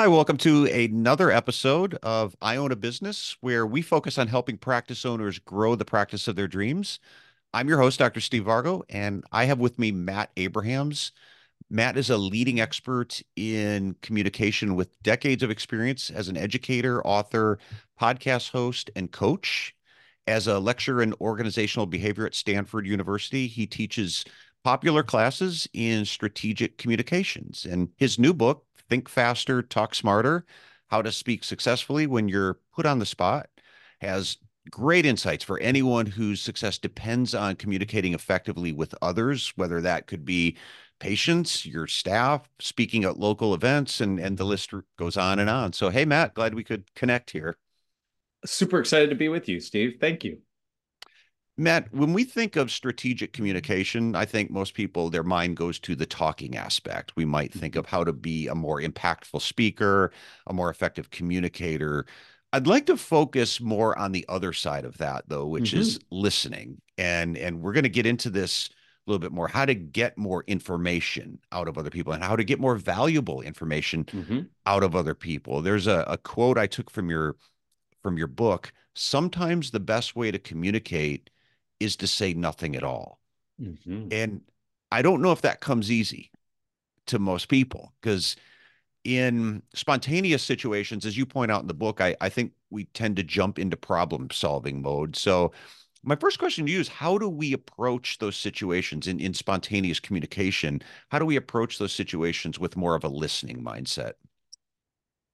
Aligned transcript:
Hi, 0.00 0.08
welcome 0.08 0.38
to 0.38 0.64
another 0.64 1.30
episode 1.30 1.94
of 2.02 2.34
I 2.40 2.56
Own 2.56 2.72
a 2.72 2.76
Business, 2.76 3.36
where 3.42 3.66
we 3.66 3.82
focus 3.82 4.16
on 4.16 4.28
helping 4.28 4.56
practice 4.56 5.04
owners 5.04 5.38
grow 5.38 5.74
the 5.74 5.84
practice 5.84 6.26
of 6.26 6.36
their 6.36 6.48
dreams. 6.48 7.00
I'm 7.52 7.68
your 7.68 7.76
host, 7.76 7.98
Dr. 7.98 8.20
Steve 8.20 8.44
Vargo, 8.44 8.80
and 8.88 9.22
I 9.30 9.44
have 9.44 9.58
with 9.58 9.78
me 9.78 9.92
Matt 9.92 10.30
Abrahams. 10.38 11.12
Matt 11.68 11.98
is 11.98 12.08
a 12.08 12.16
leading 12.16 12.62
expert 12.62 13.20
in 13.36 13.94
communication 14.00 14.74
with 14.74 15.02
decades 15.02 15.42
of 15.42 15.50
experience 15.50 16.08
as 16.08 16.28
an 16.28 16.38
educator, 16.38 17.06
author, 17.06 17.58
podcast 18.00 18.52
host, 18.52 18.90
and 18.96 19.12
coach. 19.12 19.76
As 20.26 20.46
a 20.46 20.60
lecturer 20.60 21.02
in 21.02 21.12
organizational 21.20 21.84
behavior 21.84 22.24
at 22.24 22.34
Stanford 22.34 22.86
University, 22.86 23.46
he 23.48 23.66
teaches 23.66 24.24
popular 24.64 25.02
classes 25.02 25.68
in 25.74 26.06
strategic 26.06 26.78
communications. 26.78 27.66
And 27.66 27.90
his 27.98 28.18
new 28.18 28.32
book, 28.32 28.64
Think 28.90 29.08
Faster, 29.08 29.62
Talk 29.62 29.94
Smarter 29.94 30.44
How 30.88 31.00
to 31.00 31.12
Speak 31.12 31.44
Successfully 31.44 32.06
When 32.06 32.28
You're 32.28 32.58
Put 32.74 32.84
on 32.84 32.98
the 32.98 33.06
Spot 33.06 33.48
has 34.00 34.36
great 34.70 35.06
insights 35.06 35.44
for 35.44 35.58
anyone 35.60 36.06
whose 36.06 36.42
success 36.42 36.76
depends 36.76 37.34
on 37.34 37.56
communicating 37.56 38.14
effectively 38.14 38.72
with 38.72 38.94
others, 39.00 39.52
whether 39.56 39.80
that 39.80 40.06
could 40.06 40.24
be 40.24 40.56
patients, 40.98 41.64
your 41.64 41.86
staff, 41.86 42.48
speaking 42.58 43.04
at 43.04 43.18
local 43.18 43.54
events, 43.54 44.00
and, 44.00 44.18
and 44.18 44.36
the 44.36 44.44
mm-hmm. 44.44 44.50
list 44.50 44.74
goes 44.98 45.16
on 45.16 45.38
and 45.38 45.48
on. 45.48 45.72
So, 45.72 45.88
hey, 45.90 46.04
Matt, 46.04 46.34
glad 46.34 46.54
we 46.54 46.64
could 46.64 46.92
connect 46.94 47.30
here. 47.30 47.56
Super 48.44 48.80
excited 48.80 49.10
to 49.10 49.16
be 49.16 49.28
with 49.28 49.48
you, 49.48 49.60
Steve. 49.60 49.98
Thank 50.00 50.24
you. 50.24 50.38
Matt, 51.60 51.92
when 51.92 52.14
we 52.14 52.24
think 52.24 52.56
of 52.56 52.70
strategic 52.70 53.34
communication, 53.34 54.16
I 54.16 54.24
think 54.24 54.50
most 54.50 54.72
people, 54.72 55.10
their 55.10 55.22
mind 55.22 55.58
goes 55.58 55.78
to 55.80 55.94
the 55.94 56.06
talking 56.06 56.56
aspect. 56.56 57.12
We 57.16 57.26
might 57.26 57.52
think 57.52 57.76
of 57.76 57.84
how 57.84 58.02
to 58.02 58.14
be 58.14 58.48
a 58.48 58.54
more 58.54 58.80
impactful 58.80 59.42
speaker, 59.42 60.10
a 60.46 60.54
more 60.54 60.70
effective 60.70 61.10
communicator. 61.10 62.06
I'd 62.54 62.66
like 62.66 62.86
to 62.86 62.96
focus 62.96 63.60
more 63.60 63.96
on 63.98 64.12
the 64.12 64.24
other 64.30 64.54
side 64.54 64.86
of 64.86 64.96
that, 64.98 65.24
though, 65.28 65.46
which 65.46 65.72
mm-hmm. 65.72 65.80
is 65.80 66.00
listening. 66.10 66.80
And 66.96 67.36
and 67.36 67.60
we're 67.60 67.74
going 67.74 67.84
to 67.84 67.90
get 67.90 68.06
into 68.06 68.30
this 68.30 68.70
a 69.06 69.10
little 69.10 69.20
bit 69.20 69.30
more 69.30 69.46
how 69.46 69.66
to 69.66 69.74
get 69.74 70.16
more 70.16 70.44
information 70.46 71.40
out 71.52 71.68
of 71.68 71.76
other 71.76 71.90
people 71.90 72.14
and 72.14 72.24
how 72.24 72.36
to 72.36 72.44
get 72.44 72.58
more 72.58 72.76
valuable 72.76 73.42
information 73.42 74.04
mm-hmm. 74.04 74.40
out 74.64 74.82
of 74.82 74.96
other 74.96 75.14
people. 75.14 75.60
There's 75.60 75.86
a, 75.86 76.04
a 76.08 76.16
quote 76.16 76.56
I 76.56 76.66
took 76.66 76.90
from 76.90 77.10
your 77.10 77.36
from 78.02 78.16
your 78.16 78.28
book. 78.28 78.72
Sometimes 78.94 79.70
the 79.70 79.78
best 79.78 80.16
way 80.16 80.30
to 80.30 80.38
communicate 80.38 81.28
is 81.80 81.96
to 81.96 82.06
say 82.06 82.34
nothing 82.34 82.76
at 82.76 82.84
all. 82.84 83.18
Mm-hmm. 83.60 84.08
And 84.12 84.42
I 84.92 85.02
don't 85.02 85.22
know 85.22 85.32
if 85.32 85.42
that 85.42 85.60
comes 85.60 85.90
easy 85.90 86.30
to 87.06 87.18
most 87.18 87.48
people 87.48 87.92
because 88.00 88.36
in 89.04 89.62
spontaneous 89.74 90.42
situations, 90.42 91.06
as 91.06 91.16
you 91.16 91.24
point 91.24 91.50
out 91.50 91.62
in 91.62 91.68
the 91.68 91.74
book, 91.74 92.00
I, 92.00 92.14
I 92.20 92.28
think 92.28 92.52
we 92.70 92.84
tend 92.84 93.16
to 93.16 93.22
jump 93.22 93.58
into 93.58 93.76
problem 93.76 94.28
solving 94.30 94.82
mode. 94.82 95.16
So, 95.16 95.52
my 96.02 96.16
first 96.16 96.38
question 96.38 96.64
to 96.64 96.72
you 96.72 96.80
is 96.80 96.88
how 96.88 97.18
do 97.18 97.28
we 97.28 97.52
approach 97.52 98.18
those 98.18 98.34
situations 98.34 99.06
in, 99.06 99.20
in 99.20 99.34
spontaneous 99.34 100.00
communication? 100.00 100.80
How 101.10 101.18
do 101.18 101.26
we 101.26 101.36
approach 101.36 101.78
those 101.78 101.92
situations 101.92 102.58
with 102.58 102.74
more 102.74 102.94
of 102.94 103.04
a 103.04 103.08
listening 103.08 103.62
mindset? 103.62 104.12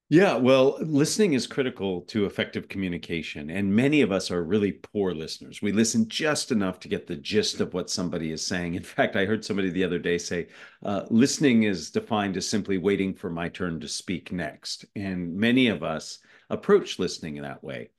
Yeah, 0.09 0.37
well, 0.37 0.77
listening 0.81 1.33
is 1.33 1.49
critical 1.49 2.03
to 2.03 2.27
effective 2.27 2.69
communication. 2.69 3.51
And 3.51 3.75
many 3.75 4.03
of 4.03 4.13
us 4.13 4.31
are 4.31 4.45
really 4.45 4.71
poor 4.71 5.13
listeners. 5.13 5.61
We 5.61 5.73
listen 5.73 6.09
just 6.09 6.53
enough 6.53 6.79
to 6.81 6.89
get 6.89 7.09
the 7.09 7.17
gist 7.17 7.61
of 7.61 7.75
what 7.75 7.91
somebody 7.91 8.31
is 8.31 8.47
saying. 8.47 8.75
In 8.75 8.85
fact, 8.85 9.17
I 9.17 9.25
heard 9.25 9.45
somebody 9.45 9.69
the 9.69 9.83
other 9.83 9.99
day 9.99 10.17
say, 10.19 10.47
uh, 10.85 11.03
listening 11.11 11.65
is 11.65 11.91
defined 11.91 12.37
as 12.37 12.49
simply 12.49 12.79
waiting 12.79 13.15
for 13.15 13.31
my 13.31 13.49
turn 13.49 13.81
to 13.81 13.89
speak 13.89 14.31
next. 14.31 14.85
And 14.95 15.35
many 15.35 15.67
of 15.67 15.83
us 15.83 16.21
approach 16.51 17.01
listening 17.01 17.37
in 17.37 17.43
that 17.43 17.65
way. 17.65 17.91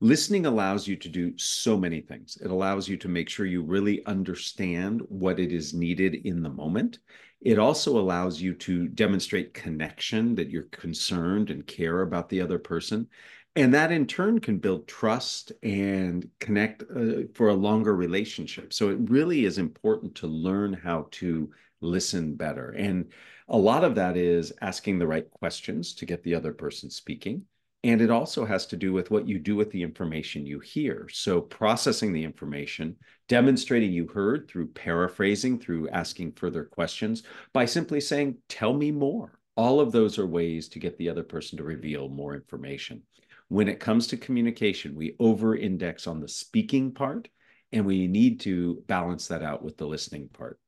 Listening 0.00 0.46
allows 0.46 0.88
you 0.88 0.96
to 0.96 1.08
do 1.08 1.36
so 1.36 1.76
many 1.76 2.00
things. 2.00 2.38
It 2.42 2.50
allows 2.50 2.88
you 2.88 2.96
to 2.96 3.08
make 3.08 3.28
sure 3.28 3.46
you 3.46 3.62
really 3.62 4.04
understand 4.06 5.02
what 5.08 5.38
it 5.38 5.52
is 5.52 5.74
needed 5.74 6.14
in 6.26 6.42
the 6.42 6.50
moment. 6.50 6.98
It 7.42 7.58
also 7.58 7.98
allows 7.98 8.40
you 8.40 8.54
to 8.54 8.88
demonstrate 8.88 9.52
connection, 9.52 10.36
that 10.36 10.48
you're 10.48 10.62
concerned 10.64 11.50
and 11.50 11.66
care 11.66 12.02
about 12.02 12.28
the 12.28 12.40
other 12.40 12.58
person. 12.58 13.08
And 13.54 13.74
that 13.74 13.92
in 13.92 14.06
turn 14.06 14.38
can 14.38 14.58
build 14.58 14.88
trust 14.88 15.52
and 15.62 16.28
connect 16.38 16.84
uh, 16.84 17.24
for 17.34 17.48
a 17.48 17.54
longer 17.54 17.94
relationship. 17.94 18.72
So 18.72 18.88
it 18.90 19.10
really 19.10 19.44
is 19.44 19.58
important 19.58 20.14
to 20.16 20.26
learn 20.26 20.72
how 20.72 21.08
to 21.12 21.50
listen 21.80 22.34
better. 22.36 22.70
And 22.70 23.10
a 23.48 23.58
lot 23.58 23.84
of 23.84 23.96
that 23.96 24.16
is 24.16 24.52
asking 24.62 24.98
the 24.98 25.06
right 25.06 25.28
questions 25.30 25.94
to 25.96 26.06
get 26.06 26.22
the 26.22 26.34
other 26.34 26.52
person 26.54 26.88
speaking. 26.88 27.44
And 27.84 28.00
it 28.00 28.10
also 28.10 28.44
has 28.44 28.66
to 28.66 28.76
do 28.76 28.92
with 28.92 29.10
what 29.10 29.26
you 29.26 29.40
do 29.40 29.56
with 29.56 29.70
the 29.72 29.82
information 29.82 30.46
you 30.46 30.60
hear. 30.60 31.08
So, 31.10 31.40
processing 31.40 32.12
the 32.12 32.22
information, 32.22 32.96
demonstrating 33.28 33.92
you 33.92 34.06
heard 34.06 34.48
through 34.48 34.68
paraphrasing, 34.68 35.58
through 35.58 35.88
asking 35.88 36.32
further 36.32 36.64
questions, 36.64 37.24
by 37.52 37.64
simply 37.64 38.00
saying, 38.00 38.36
Tell 38.48 38.72
me 38.72 38.92
more. 38.92 39.38
All 39.56 39.80
of 39.80 39.90
those 39.90 40.18
are 40.18 40.26
ways 40.26 40.68
to 40.70 40.78
get 40.78 40.96
the 40.96 41.08
other 41.08 41.24
person 41.24 41.58
to 41.58 41.64
reveal 41.64 42.08
more 42.08 42.34
information. 42.34 43.02
When 43.48 43.68
it 43.68 43.80
comes 43.80 44.06
to 44.06 44.16
communication, 44.16 44.94
we 44.94 45.16
over 45.18 45.56
index 45.56 46.06
on 46.06 46.20
the 46.20 46.28
speaking 46.28 46.92
part, 46.92 47.28
and 47.72 47.84
we 47.84 48.06
need 48.06 48.40
to 48.40 48.82
balance 48.86 49.28
that 49.28 49.42
out 49.42 49.62
with 49.62 49.76
the 49.76 49.86
listening 49.86 50.28
part. 50.28 50.58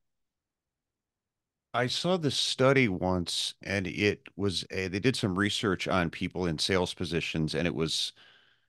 I 1.75 1.89
saw 1.89 2.17
this 2.17 2.37
study 2.37 2.89
once, 2.89 3.55
and 3.63 3.87
it 3.87 4.29
was 4.37 4.65
a, 4.71 4.89
they 4.89 5.01
did 5.01 5.17
some 5.17 5.39
research 5.39 5.87
on 5.89 6.09
people 6.11 6.47
in 6.47 6.59
sales 6.59 6.95
positions, 6.95 7.55
and 7.55 7.67
it 7.67 7.75
was, 7.75 8.13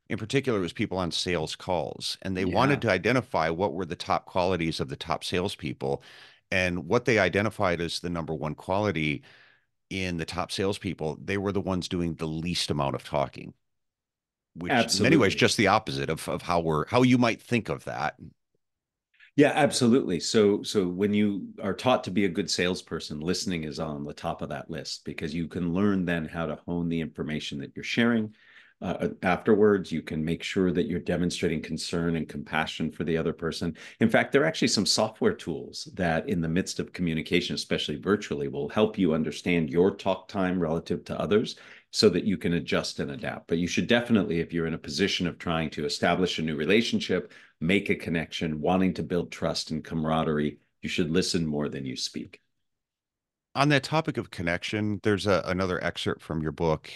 in 0.10 0.18
particular, 0.18 0.60
it 0.60 0.64
was 0.64 0.74
people 0.74 0.98
on 0.98 1.12
sales 1.12 1.56
calls, 1.56 2.18
and 2.24 2.38
they 2.38 2.46
yeah. 2.46 2.54
wanted 2.56 2.82
to 2.84 2.92
identify 2.92 3.50
what 3.50 3.74
were 3.74 3.86
the 3.86 3.96
top 3.96 4.26
qualities 4.26 4.80
of 4.80 4.90
the 4.90 4.96
top 4.98 5.24
salespeople, 5.24 6.04
and 6.52 6.88
what 6.88 7.06
they 7.06 7.20
identified 7.20 7.82
as 7.82 8.00
the 8.00 8.10
number 8.10 8.34
one 8.34 8.56
quality 8.56 9.24
in 9.90 10.18
the 10.18 10.26
top 10.26 10.52
salespeople, 10.52 11.18
they 11.24 11.38
were 11.38 11.52
the 11.54 11.62
ones 11.62 11.88
doing 11.90 12.16
the 12.16 12.28
least 12.28 12.72
amount 12.72 12.96
of 12.96 13.04
talking, 13.04 13.54
which 14.56 14.72
Absolutely. 14.72 15.06
in 15.08 15.10
many 15.12 15.22
ways 15.22 15.36
just 15.36 15.58
the 15.58 15.68
opposite 15.68 16.10
of 16.10 16.28
of 16.30 16.42
how 16.42 16.60
we're 16.60 16.86
how 16.88 17.04
you 17.04 17.18
might 17.18 17.42
think 17.42 17.70
of 17.70 17.84
that. 17.86 18.16
Yeah, 19.36 19.52
absolutely. 19.54 20.22
So 20.22 20.64
so 20.64 20.88
when 20.88 21.14
you 21.14 21.50
are 21.62 21.74
taught 21.74 22.06
to 22.06 22.12
be 22.12 22.24
a 22.26 22.30
good 22.30 22.50
salesperson, 22.50 23.20
listening 23.20 23.66
is 23.66 23.80
on 23.80 24.06
the 24.06 24.14
top 24.14 24.42
of 24.42 24.50
that 24.50 24.70
list 24.70 25.04
because 25.04 25.34
you 25.34 25.48
can 25.50 25.74
learn 25.74 26.06
then 26.06 26.26
how 26.26 26.46
to 26.46 26.58
hone 26.66 26.88
the 26.88 27.02
information 27.02 27.60
that 27.60 27.72
you're 27.76 27.84
sharing. 27.84 28.34
Uh, 28.82 29.10
afterwards, 29.24 29.92
you 29.92 30.02
can 30.02 30.24
make 30.24 30.44
sure 30.44 30.72
that 30.72 30.86
you're 30.88 31.00
demonstrating 31.00 31.62
concern 31.62 32.16
and 32.18 32.28
compassion 32.30 32.92
for 32.92 33.04
the 33.06 33.18
other 33.18 33.34
person. 33.34 33.76
In 34.02 34.10
fact, 34.10 34.32
there 34.32 34.44
are 34.44 34.46
actually 34.46 34.68
some 34.70 34.86
software 34.86 35.34
tools 35.34 35.90
that, 35.96 36.28
in 36.30 36.42
the 36.42 36.50
midst 36.50 36.80
of 36.80 36.92
communication, 36.94 37.56
especially 37.56 37.96
virtually, 37.96 38.48
will 38.50 38.70
help 38.70 38.98
you 38.98 39.14
understand 39.14 39.70
your 39.70 39.96
talk 39.96 40.28
time 40.28 40.60
relative 40.60 41.04
to 41.06 41.20
others 41.20 41.56
so 41.92 42.10
that 42.10 42.26
you 42.26 42.38
can 42.38 42.54
adjust 42.54 43.00
and 43.00 43.12
adapt. 43.12 43.48
But 43.48 43.58
you 43.58 43.68
should 43.68 43.88
definitely, 43.88 44.40
if 44.42 44.52
you're 44.52 44.68
in 44.68 44.74
a 44.74 44.78
position 44.78 45.26
of 45.28 45.38
trying 45.40 45.70
to 45.72 45.86
establish 45.86 46.38
a 46.38 46.42
new 46.42 46.56
relationship, 46.58 47.32
make 47.62 47.90
a 47.90 47.96
connection, 47.96 48.62
wanting 48.62 48.94
to 48.96 49.04
build 49.04 49.32
trust 49.32 49.72
and 49.72 49.84
camaraderie, 49.84 50.60
you 50.82 50.90
should 50.90 51.12
listen 51.12 51.46
more 51.46 51.70
than 51.70 51.86
you 51.86 51.96
speak. 51.96 52.42
On 53.56 53.70
that 53.70 53.84
topic 53.84 54.18
of 54.18 54.32
connection, 54.32 55.00
there's 55.04 55.28
a, 55.28 55.42
another 55.46 55.82
excerpt 55.84 56.22
from 56.22 56.42
your 56.42 56.52
book, 56.52 56.90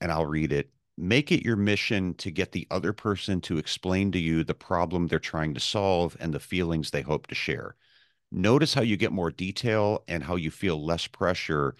and 0.00 0.10
I'll 0.10 0.26
read 0.26 0.52
it. 0.52 0.70
Make 0.98 1.32
it 1.32 1.44
your 1.44 1.56
mission 1.56 2.14
to 2.14 2.30
get 2.30 2.52
the 2.52 2.66
other 2.70 2.92
person 2.92 3.40
to 3.42 3.56
explain 3.56 4.12
to 4.12 4.18
you 4.18 4.44
the 4.44 4.54
problem 4.54 5.06
they're 5.06 5.18
trying 5.18 5.54
to 5.54 5.60
solve 5.60 6.16
and 6.20 6.34
the 6.34 6.40
feelings 6.40 6.90
they 6.90 7.02
hope 7.02 7.28
to 7.28 7.34
share. 7.34 7.76
Notice 8.30 8.74
how 8.74 8.82
you 8.82 8.96
get 8.96 9.12
more 9.12 9.30
detail 9.30 10.04
and 10.08 10.22
how 10.22 10.36
you 10.36 10.50
feel 10.50 10.84
less 10.84 11.06
pressure 11.06 11.74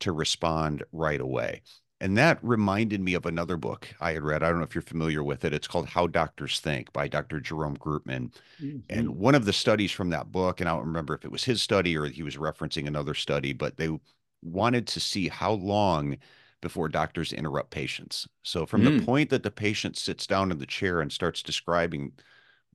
to 0.00 0.12
respond 0.12 0.82
right 0.92 1.20
away. 1.20 1.62
And 2.00 2.16
that 2.16 2.38
reminded 2.42 3.00
me 3.00 3.14
of 3.14 3.26
another 3.26 3.56
book 3.56 3.92
I 4.00 4.12
had 4.12 4.22
read. 4.22 4.42
I 4.42 4.48
don't 4.48 4.58
know 4.58 4.64
if 4.64 4.74
you're 4.74 4.82
familiar 4.82 5.24
with 5.24 5.44
it. 5.44 5.52
It's 5.52 5.66
called 5.66 5.88
How 5.88 6.06
Doctors 6.06 6.60
Think 6.60 6.92
by 6.92 7.08
Dr. 7.08 7.40
Jerome 7.40 7.76
Groopman. 7.76 8.32
Mm-hmm. 8.62 8.78
And 8.88 9.16
one 9.16 9.34
of 9.34 9.44
the 9.44 9.52
studies 9.52 9.90
from 9.90 10.10
that 10.10 10.30
book, 10.30 10.60
and 10.60 10.68
I 10.68 10.74
don't 10.74 10.86
remember 10.86 11.14
if 11.14 11.24
it 11.24 11.32
was 11.32 11.42
his 11.42 11.60
study 11.60 11.96
or 11.96 12.06
he 12.06 12.22
was 12.22 12.36
referencing 12.36 12.86
another 12.86 13.14
study, 13.14 13.52
but 13.52 13.76
they 13.76 13.98
wanted 14.42 14.86
to 14.88 15.00
see 15.00 15.28
how 15.28 15.52
long 15.52 16.18
before 16.60 16.88
doctors 16.88 17.32
interrupt 17.32 17.70
patients. 17.70 18.28
So 18.42 18.64
from 18.64 18.82
mm. 18.82 18.98
the 18.98 19.04
point 19.04 19.30
that 19.30 19.42
the 19.42 19.50
patient 19.50 19.96
sits 19.96 20.26
down 20.26 20.52
in 20.52 20.58
the 20.58 20.66
chair 20.66 21.00
and 21.00 21.10
starts 21.10 21.42
describing 21.42 22.12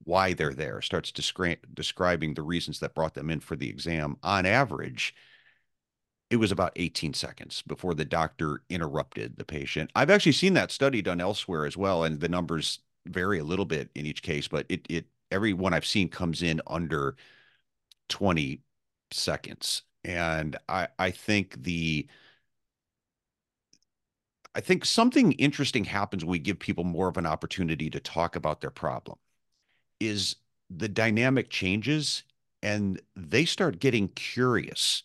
why 0.04 0.34
they're 0.34 0.54
there, 0.54 0.82
starts 0.82 1.10
descri- 1.10 1.58
describing 1.72 2.34
the 2.34 2.42
reasons 2.42 2.78
that 2.80 2.94
brought 2.94 3.14
them 3.14 3.30
in 3.30 3.40
for 3.40 3.56
the 3.56 3.68
exam, 3.68 4.16
on 4.22 4.44
average, 4.44 5.14
it 6.30 6.36
was 6.36 6.52
about 6.52 6.72
18 6.76 7.14
seconds 7.14 7.62
before 7.66 7.94
the 7.94 8.04
doctor 8.04 8.62
interrupted 8.68 9.36
the 9.36 9.44
patient. 9.44 9.90
I've 9.94 10.10
actually 10.10 10.32
seen 10.32 10.54
that 10.54 10.72
study 10.72 11.02
done 11.02 11.20
elsewhere 11.20 11.66
as 11.66 11.76
well, 11.76 12.04
and 12.04 12.20
the 12.20 12.28
numbers 12.28 12.80
vary 13.06 13.38
a 13.38 13.44
little 13.44 13.64
bit 13.66 13.90
in 13.94 14.06
each 14.06 14.22
case, 14.22 14.48
but 14.48 14.66
it 14.68 14.86
it 14.88 15.06
every 15.30 15.52
one 15.52 15.74
I've 15.74 15.86
seen 15.86 16.08
comes 16.08 16.42
in 16.42 16.60
under 16.66 17.16
20 18.08 18.62
seconds. 19.10 19.82
And 20.04 20.56
I 20.68 20.88
I 20.98 21.10
think 21.10 21.62
the 21.62 22.08
I 24.54 24.60
think 24.60 24.84
something 24.84 25.32
interesting 25.32 25.84
happens 25.84 26.24
when 26.24 26.30
we 26.32 26.38
give 26.38 26.58
people 26.58 26.84
more 26.84 27.08
of 27.08 27.16
an 27.16 27.26
opportunity 27.26 27.90
to 27.90 28.00
talk 28.00 28.36
about 28.36 28.60
their 28.60 28.70
problem 28.70 29.18
is 30.00 30.36
the 30.70 30.88
dynamic 30.88 31.50
changes 31.50 32.24
and 32.62 33.00
they 33.16 33.44
start 33.44 33.80
getting 33.80 34.08
curious 34.08 35.02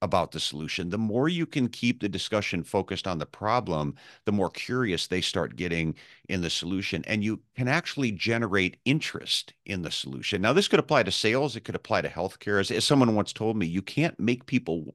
about 0.00 0.30
the 0.30 0.40
solution. 0.40 0.90
The 0.90 0.98
more 0.98 1.28
you 1.28 1.44
can 1.46 1.68
keep 1.68 2.00
the 2.00 2.08
discussion 2.08 2.62
focused 2.62 3.06
on 3.08 3.18
the 3.18 3.26
problem, 3.26 3.94
the 4.24 4.32
more 4.32 4.50
curious 4.50 5.06
they 5.06 5.20
start 5.20 5.56
getting 5.56 5.94
in 6.28 6.40
the 6.40 6.50
solution. 6.50 7.04
And 7.06 7.24
you 7.24 7.40
can 7.56 7.68
actually 7.68 8.12
generate 8.12 8.78
interest 8.84 9.54
in 9.66 9.82
the 9.82 9.90
solution. 9.90 10.40
Now, 10.40 10.52
this 10.52 10.68
could 10.68 10.78
apply 10.78 11.02
to 11.04 11.12
sales, 11.12 11.56
it 11.56 11.64
could 11.64 11.74
apply 11.74 12.02
to 12.02 12.08
healthcare. 12.08 12.60
As, 12.60 12.70
as 12.70 12.84
someone 12.84 13.14
once 13.14 13.32
told 13.32 13.56
me, 13.56 13.66
you 13.66 13.82
can't 13.82 14.18
make 14.20 14.46
people 14.46 14.94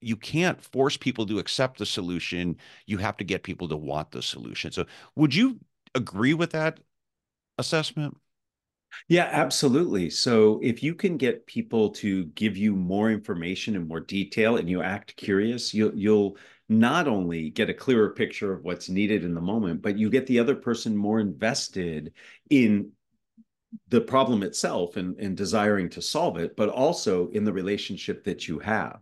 you 0.00 0.16
can't 0.16 0.62
force 0.62 0.96
people 0.96 1.26
to 1.26 1.38
accept 1.38 1.78
the 1.78 1.86
solution. 1.86 2.56
You 2.86 2.98
have 2.98 3.16
to 3.18 3.24
get 3.24 3.42
people 3.42 3.68
to 3.68 3.76
want 3.76 4.10
the 4.12 4.22
solution. 4.22 4.70
So, 4.70 4.86
would 5.16 5.34
you 5.34 5.58
agree 5.94 6.34
with 6.34 6.50
that 6.52 6.80
assessment? 7.58 8.16
Yeah, 9.06 9.28
absolutely. 9.30 10.10
So, 10.10 10.60
if 10.62 10.82
you 10.82 10.94
can 10.94 11.16
get 11.16 11.46
people 11.46 11.90
to 11.90 12.24
give 12.26 12.56
you 12.56 12.74
more 12.74 13.10
information 13.10 13.76
and 13.76 13.86
more 13.88 14.00
detail 14.00 14.56
and 14.56 14.68
you 14.68 14.82
act 14.82 15.16
curious, 15.16 15.72
you'll, 15.74 15.94
you'll 15.94 16.36
not 16.68 17.08
only 17.08 17.50
get 17.50 17.70
a 17.70 17.74
clearer 17.74 18.10
picture 18.10 18.52
of 18.52 18.64
what's 18.64 18.88
needed 18.88 19.24
in 19.24 19.34
the 19.34 19.40
moment, 19.40 19.82
but 19.82 19.98
you 19.98 20.10
get 20.10 20.26
the 20.26 20.38
other 20.38 20.54
person 20.54 20.96
more 20.96 21.20
invested 21.20 22.12
in 22.50 22.92
the 23.88 24.00
problem 24.00 24.42
itself 24.42 24.96
and, 24.96 25.18
and 25.18 25.36
desiring 25.36 25.88
to 25.90 26.02
solve 26.02 26.38
it, 26.38 26.56
but 26.56 26.68
also 26.68 27.28
in 27.30 27.44
the 27.44 27.52
relationship 27.52 28.24
that 28.24 28.48
you 28.48 28.58
have. 28.58 28.98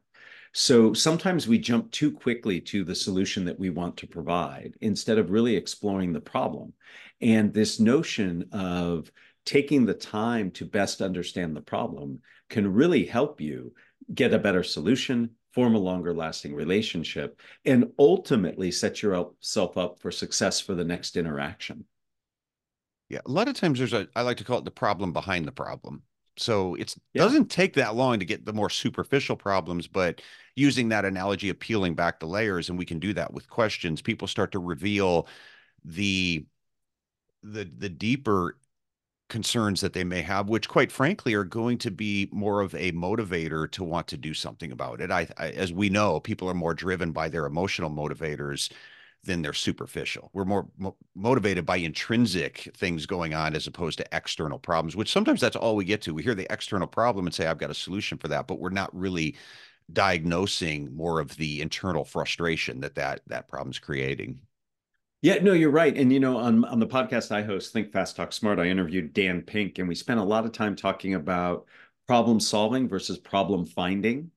So 0.52 0.94
sometimes 0.94 1.46
we 1.46 1.58
jump 1.58 1.90
too 1.90 2.10
quickly 2.10 2.60
to 2.62 2.82
the 2.82 2.94
solution 2.94 3.44
that 3.44 3.58
we 3.58 3.70
want 3.70 3.96
to 3.98 4.06
provide 4.06 4.74
instead 4.80 5.18
of 5.18 5.30
really 5.30 5.54
exploring 5.54 6.12
the 6.12 6.20
problem. 6.20 6.72
And 7.20 7.52
this 7.52 7.78
notion 7.78 8.46
of 8.52 9.10
taking 9.46 9.87
the 9.87 9.94
time 9.94 10.50
to 10.50 10.66
best 10.66 11.00
understand 11.00 11.56
the 11.56 11.62
problem 11.62 12.20
can 12.50 12.70
really 12.70 13.06
help 13.06 13.40
you 13.40 13.72
get 14.12 14.34
a 14.34 14.38
better 14.38 14.62
solution, 14.62 15.31
form 15.52 15.75
a 15.75 15.78
longer 15.78 16.12
lasting 16.12 16.54
relationship, 16.54 17.40
and 17.64 17.90
ultimately 17.98 18.70
set 18.70 19.02
yourself 19.02 19.78
up 19.78 19.98
for 20.00 20.10
success 20.10 20.60
for 20.60 20.75
the 20.75 20.84
next 20.84 21.16
interaction. 21.16 21.84
Yeah, 23.08 23.20
a 23.25 23.31
lot 23.31 23.48
of 23.48 23.54
times 23.54 23.78
there's 23.78 23.93
a 23.93 24.08
I 24.16 24.22
like 24.22 24.37
to 24.38 24.44
call 24.44 24.58
it 24.58 24.64
the 24.64 24.70
problem 24.70 25.12
behind 25.12 25.46
the 25.46 25.52
problem. 25.52 26.02
So 26.38 26.75
it 26.75 26.94
yeah. 27.14 27.22
doesn't 27.22 27.50
take 27.50 27.75
that 27.75 27.94
long 27.94 28.19
to 28.19 28.26
get 28.26 28.44
the 28.44 28.52
more 28.52 28.69
superficial 28.69 29.37
problems, 29.37 29.87
but 29.87 30.20
using 30.54 30.90
that 30.90 31.06
analogy 31.06 31.48
of 31.48 31.58
peeling 31.58 31.94
back 31.94 32.20
the 32.20 32.26
layers, 32.26 32.69
and 32.69 32.78
we 32.78 32.84
can 32.84 32.98
do 32.98 33.14
that 33.14 33.32
with 33.32 33.48
questions, 33.48 34.02
people 34.02 34.28
start 34.28 34.52
to 34.52 34.58
reveal 34.58 35.28
the 35.84 36.44
the 37.43 37.64
the 37.78 37.88
deeper 37.88 38.58
concerns 39.28 39.81
that 39.81 39.93
they 39.93 40.05
may 40.05 40.23
have, 40.23 40.49
which 40.49 40.69
quite 40.69 40.93
frankly 40.93 41.34
are 41.34 41.44
going 41.44 41.78
to 41.78 41.90
be 41.90 42.28
more 42.32 42.61
of 42.61 42.75
a 42.75 42.93
motivator 42.93 43.70
to 43.73 43.82
want 43.82 44.06
to 44.08 44.17
do 44.17 44.32
something 44.32 44.70
about 44.70 45.00
it. 45.00 45.11
I, 45.11 45.28
I 45.37 45.50
as 45.50 45.73
we 45.73 45.88
know, 45.88 46.20
people 46.20 46.49
are 46.49 46.55
more 46.55 46.75
driven 46.75 47.12
by 47.12 47.28
their 47.28 47.46
emotional 47.46 47.90
motivators 47.90 48.70
than 49.25 49.43
they're 49.43 49.52
superficial. 49.52 50.31
We're 50.32 50.44
more 50.44 50.69
mo- 50.78 50.96
motivated 51.17 51.67
by 51.67 51.76
intrinsic 51.76 52.70
things 52.76 53.06
going 53.06 53.34
on 53.34 53.56
as 53.56 53.67
opposed 53.67 53.99
to 53.99 54.06
external 54.12 54.58
problems, 54.58 54.94
which 54.94 55.11
sometimes 55.11 55.40
that's 55.40 55.56
all 55.56 55.75
we 55.75 55.84
get 55.84 56.02
to. 56.02 56.14
We 56.14 56.22
hear 56.22 56.34
the 56.34 56.50
external 56.52 56.87
problem 56.87 57.26
and 57.26 57.34
say, 57.34 57.46
I've 57.46 57.58
got 57.58 57.70
a 57.70 57.75
solution 57.75 58.19
for 58.19 58.29
that, 58.29 58.46
but 58.46 58.61
we're 58.61 58.70
not 58.70 58.96
really 58.96 59.37
diagnosing 59.93 60.94
more 60.94 61.20
of 61.20 61.37
the 61.37 61.61
internal 61.61 62.05
frustration 62.05 62.81
that 62.81 62.94
that, 62.94 63.22
that 63.26 63.49
problem's 63.49 63.79
creating. 63.81 64.40
Yeah, 65.26 65.43
no, 65.43 65.55
you're 65.55 65.73
right. 65.73 65.96
And 65.96 66.12
you 66.12 66.20
know, 66.20 66.37
on 66.37 66.64
on 66.67 66.78
the 66.78 66.87
podcast 66.87 67.32
I 67.32 67.43
host, 67.43 67.73
Think 67.73 67.90
Fast, 67.90 68.14
Talk 68.14 68.32
Smart, 68.32 68.61
I 68.61 68.67
interviewed 68.67 69.12
Dan 69.12 69.43
Pink, 69.43 69.81
and 69.81 69.88
we 69.88 69.96
spent 69.96 70.20
a 70.20 70.23
lot 70.23 70.44
of 70.44 70.52
time 70.52 70.76
talking 70.76 71.14
about 71.14 71.67
problem 72.06 72.38
solving 72.38 72.88
versus 72.88 73.19
problem 73.19 73.64
finding 73.64 74.31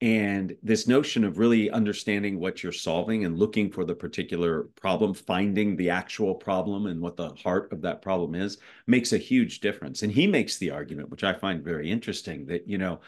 and 0.00 0.56
this 0.62 0.88
notion 0.88 1.24
of 1.24 1.38
really 1.38 1.70
understanding 1.70 2.40
what 2.40 2.62
you're 2.62 2.72
solving 2.72 3.26
and 3.26 3.38
looking 3.38 3.70
for 3.70 3.84
the 3.84 3.94
particular 3.94 4.64
problem, 4.76 5.14
finding 5.14 5.76
the 5.76 5.90
actual 5.90 6.34
problem 6.34 6.86
and 6.86 7.02
what 7.02 7.16
the 7.16 7.30
heart 7.34 7.72
of 7.72 7.82
that 7.82 8.02
problem 8.02 8.34
is, 8.34 8.58
makes 8.86 9.12
a 9.12 9.18
huge 9.18 9.60
difference. 9.60 10.02
And 10.02 10.12
he 10.12 10.26
makes 10.26 10.58
the 10.58 10.70
argument, 10.70 11.10
which 11.10 11.24
I 11.24 11.34
find 11.34 11.62
very 11.62 11.90
interesting, 11.90 12.46
that, 12.46 12.66
you 12.68 12.78
know, 12.78 13.00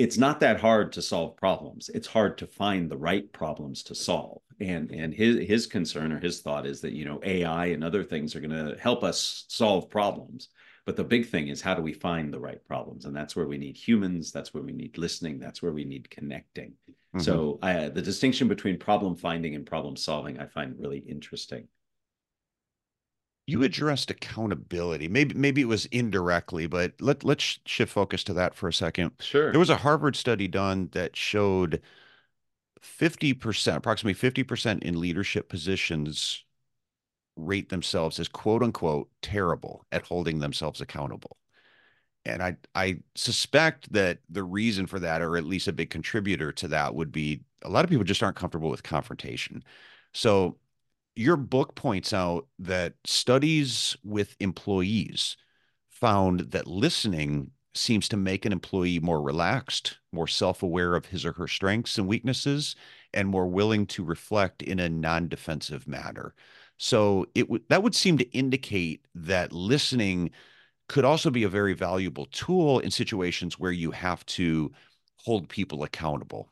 it's 0.00 0.16
not 0.16 0.40
that 0.40 0.58
hard 0.58 0.92
to 0.92 1.02
solve 1.02 1.36
problems. 1.36 1.90
It's 1.90 2.06
hard 2.06 2.38
to 2.38 2.46
find 2.46 2.90
the 2.90 2.96
right 2.96 3.30
problems 3.32 3.82
to 3.84 3.94
solve. 3.94 4.40
And 4.58 4.90
and 4.90 5.12
his 5.12 5.46
his 5.46 5.66
concern 5.66 6.12
or 6.12 6.18
his 6.18 6.40
thought 6.40 6.66
is 6.66 6.80
that 6.80 6.92
you 6.92 7.04
know 7.04 7.20
AI 7.22 7.66
and 7.66 7.84
other 7.84 8.02
things 8.02 8.34
are 8.34 8.40
going 8.40 8.50
to 8.50 8.76
help 8.80 9.04
us 9.04 9.44
solve 9.48 9.90
problems. 9.90 10.48
But 10.86 10.96
the 10.96 11.04
big 11.04 11.28
thing 11.28 11.48
is 11.48 11.60
how 11.60 11.74
do 11.74 11.82
we 11.82 11.92
find 11.92 12.32
the 12.32 12.40
right 12.40 12.64
problems? 12.66 13.04
And 13.04 13.14
that's 13.14 13.36
where 13.36 13.46
we 13.46 13.58
need 13.58 13.76
humans. 13.76 14.32
That's 14.32 14.54
where 14.54 14.62
we 14.62 14.72
need 14.72 14.96
listening. 14.96 15.38
That's 15.38 15.62
where 15.62 15.72
we 15.72 15.84
need 15.84 16.08
connecting. 16.10 16.72
Mm-hmm. 16.88 17.20
So 17.20 17.58
uh, 17.62 17.90
the 17.90 18.02
distinction 18.02 18.48
between 18.48 18.78
problem 18.78 19.16
finding 19.16 19.54
and 19.54 19.66
problem 19.66 19.96
solving, 19.96 20.38
I 20.40 20.46
find 20.46 20.78
really 20.78 20.98
interesting. 20.98 21.68
You 23.46 23.62
addressed 23.62 24.10
accountability. 24.10 25.08
Maybe 25.08 25.34
maybe 25.34 25.60
it 25.60 25.68
was 25.68 25.86
indirectly, 25.86 26.66
but 26.66 26.92
let 27.00 27.24
let's 27.24 27.58
shift 27.66 27.92
focus 27.92 28.22
to 28.24 28.34
that 28.34 28.54
for 28.54 28.68
a 28.68 28.72
second. 28.72 29.12
Sure. 29.20 29.50
There 29.50 29.58
was 29.58 29.70
a 29.70 29.76
Harvard 29.76 30.14
study 30.14 30.46
done 30.46 30.88
that 30.92 31.16
showed 31.16 31.82
50%, 32.80 33.76
approximately 33.76 34.14
50% 34.14 34.82
in 34.82 35.00
leadership 35.00 35.48
positions 35.48 36.44
rate 37.36 37.70
themselves 37.70 38.20
as 38.20 38.28
quote 38.28 38.62
unquote 38.62 39.08
terrible 39.22 39.84
at 39.92 40.06
holding 40.06 40.38
themselves 40.38 40.80
accountable. 40.80 41.36
And 42.24 42.42
I 42.42 42.56
I 42.74 43.00
suspect 43.14 43.92
that 43.92 44.18
the 44.28 44.44
reason 44.44 44.86
for 44.86 45.00
that, 45.00 45.22
or 45.22 45.36
at 45.36 45.44
least 45.44 45.68
a 45.68 45.72
big 45.72 45.90
contributor 45.90 46.52
to 46.52 46.68
that, 46.68 46.94
would 46.94 47.10
be 47.10 47.42
a 47.62 47.68
lot 47.70 47.84
of 47.84 47.90
people 47.90 48.04
just 48.04 48.22
aren't 48.22 48.36
comfortable 48.36 48.70
with 48.70 48.82
confrontation. 48.82 49.64
So 50.12 50.58
your 51.20 51.36
book 51.36 51.74
points 51.74 52.14
out 52.14 52.46
that 52.58 52.94
studies 53.04 53.94
with 54.02 54.34
employees 54.40 55.36
found 55.90 56.40
that 56.40 56.66
listening 56.66 57.50
seems 57.74 58.08
to 58.08 58.16
make 58.16 58.46
an 58.46 58.52
employee 58.52 58.98
more 58.98 59.20
relaxed, 59.20 59.98
more 60.12 60.26
self-aware 60.26 60.94
of 60.94 61.04
his 61.06 61.26
or 61.26 61.32
her 61.32 61.46
strengths 61.46 61.98
and 61.98 62.08
weaknesses, 62.08 62.74
and 63.12 63.28
more 63.28 63.46
willing 63.46 63.84
to 63.86 64.02
reflect 64.02 64.62
in 64.62 64.80
a 64.80 64.88
non-defensive 64.88 65.86
manner. 65.86 66.34
So 66.78 67.26
it 67.34 67.50
would 67.50 67.68
that 67.68 67.82
would 67.82 67.94
seem 67.94 68.16
to 68.16 68.30
indicate 68.30 69.04
that 69.14 69.52
listening 69.52 70.30
could 70.88 71.04
also 71.04 71.30
be 71.30 71.42
a 71.42 71.50
very 71.50 71.74
valuable 71.74 72.26
tool 72.26 72.78
in 72.78 72.90
situations 72.90 73.58
where 73.58 73.72
you 73.72 73.90
have 73.90 74.24
to 74.26 74.72
hold 75.16 75.50
people 75.50 75.82
accountable. 75.82 76.50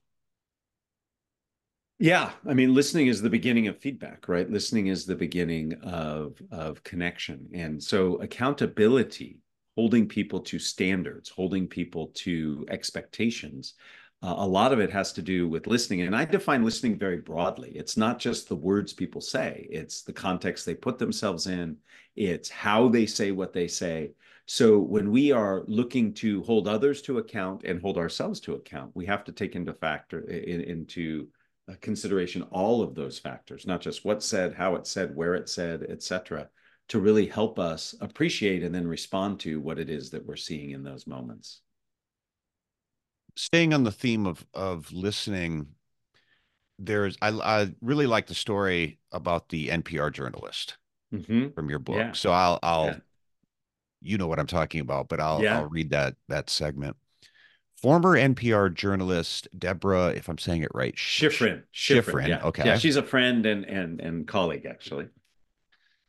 Yeah, 2.00 2.30
I 2.46 2.54
mean, 2.54 2.74
listening 2.74 3.08
is 3.08 3.20
the 3.22 3.30
beginning 3.30 3.66
of 3.66 3.78
feedback, 3.78 4.28
right? 4.28 4.48
Listening 4.48 4.86
is 4.86 5.04
the 5.04 5.16
beginning 5.16 5.74
of 5.82 6.40
of 6.52 6.82
connection, 6.84 7.48
and 7.52 7.82
so 7.82 8.20
accountability, 8.22 9.40
holding 9.76 10.06
people 10.06 10.40
to 10.40 10.58
standards, 10.60 11.28
holding 11.28 11.66
people 11.66 12.08
to 12.14 12.64
expectations, 12.70 13.74
uh, 14.22 14.34
a 14.38 14.46
lot 14.46 14.72
of 14.72 14.78
it 14.78 14.90
has 14.92 15.12
to 15.14 15.22
do 15.22 15.48
with 15.48 15.66
listening. 15.66 16.02
And 16.02 16.14
I 16.14 16.24
define 16.24 16.64
listening 16.64 16.98
very 16.98 17.18
broadly. 17.18 17.70
It's 17.74 17.96
not 17.96 18.20
just 18.20 18.48
the 18.48 18.56
words 18.56 18.92
people 18.92 19.20
say, 19.20 19.66
it's 19.70 20.02
the 20.02 20.12
context 20.12 20.66
they 20.66 20.74
put 20.74 20.98
themselves 20.98 21.48
in, 21.48 21.76
it's 22.14 22.48
how 22.48 22.88
they 22.88 23.06
say 23.06 23.32
what 23.32 23.52
they 23.52 23.66
say. 23.68 24.12
So 24.46 24.78
when 24.78 25.10
we 25.10 25.32
are 25.32 25.64
looking 25.66 26.14
to 26.14 26.42
hold 26.44 26.68
others 26.68 27.02
to 27.02 27.18
account 27.18 27.64
and 27.64 27.80
hold 27.80 27.98
ourselves 27.98 28.38
to 28.40 28.54
account, 28.54 28.92
we 28.94 29.04
have 29.06 29.24
to 29.24 29.32
take 29.32 29.56
into 29.56 29.72
factor 29.74 30.20
in, 30.20 30.60
into 30.62 31.28
consideration 31.76 32.42
all 32.50 32.82
of 32.82 32.94
those 32.94 33.18
factors, 33.18 33.66
not 33.66 33.80
just 33.80 34.04
what's 34.04 34.26
said, 34.26 34.54
how 34.54 34.74
it's 34.74 34.90
said, 34.90 35.14
where 35.14 35.34
it's 35.34 35.52
said, 35.52 35.82
etc., 35.88 36.48
to 36.88 36.98
really 36.98 37.26
help 37.26 37.58
us 37.58 37.94
appreciate 38.00 38.62
and 38.62 38.74
then 38.74 38.86
respond 38.86 39.40
to 39.40 39.60
what 39.60 39.78
it 39.78 39.90
is 39.90 40.10
that 40.10 40.24
we're 40.26 40.36
seeing 40.36 40.70
in 40.70 40.82
those 40.82 41.06
moments 41.06 41.60
staying 43.38 43.72
on 43.72 43.84
the 43.84 43.92
theme 43.92 44.26
of 44.26 44.44
of 44.52 44.92
listening, 44.92 45.68
there's 46.78 47.16
I 47.22 47.28
I 47.28 47.74
really 47.80 48.06
like 48.06 48.26
the 48.26 48.34
story 48.34 48.98
about 49.12 49.48
the 49.48 49.68
NPR 49.68 50.12
journalist 50.12 50.76
mm-hmm. 51.14 51.50
from 51.50 51.70
your 51.70 51.78
book. 51.78 51.96
Yeah. 51.96 52.12
So 52.12 52.32
I'll 52.32 52.58
I'll 52.62 52.86
yeah. 52.86 52.98
you 54.02 54.18
know 54.18 54.26
what 54.26 54.38
I'm 54.38 54.46
talking 54.46 54.80
about, 54.80 55.08
but 55.08 55.20
I'll 55.20 55.42
yeah. 55.42 55.58
I'll 55.58 55.68
read 55.68 55.90
that 55.90 56.16
that 56.28 56.50
segment. 56.50 56.96
Former 57.82 58.16
NPR 58.16 58.74
journalist 58.74 59.46
Deborah, 59.56 60.08
if 60.08 60.28
I'm 60.28 60.38
saying 60.38 60.62
it 60.62 60.70
right. 60.74 60.96
Shifrin. 60.96 61.62
Shifrin. 61.72 62.28
Yeah. 62.28 62.44
Okay. 62.44 62.64
Yeah, 62.64 62.78
she's 62.78 62.96
a 62.96 63.02
friend 63.02 63.46
and 63.46 63.64
and 63.64 64.00
and 64.00 64.26
colleague 64.26 64.66
actually. 64.66 65.08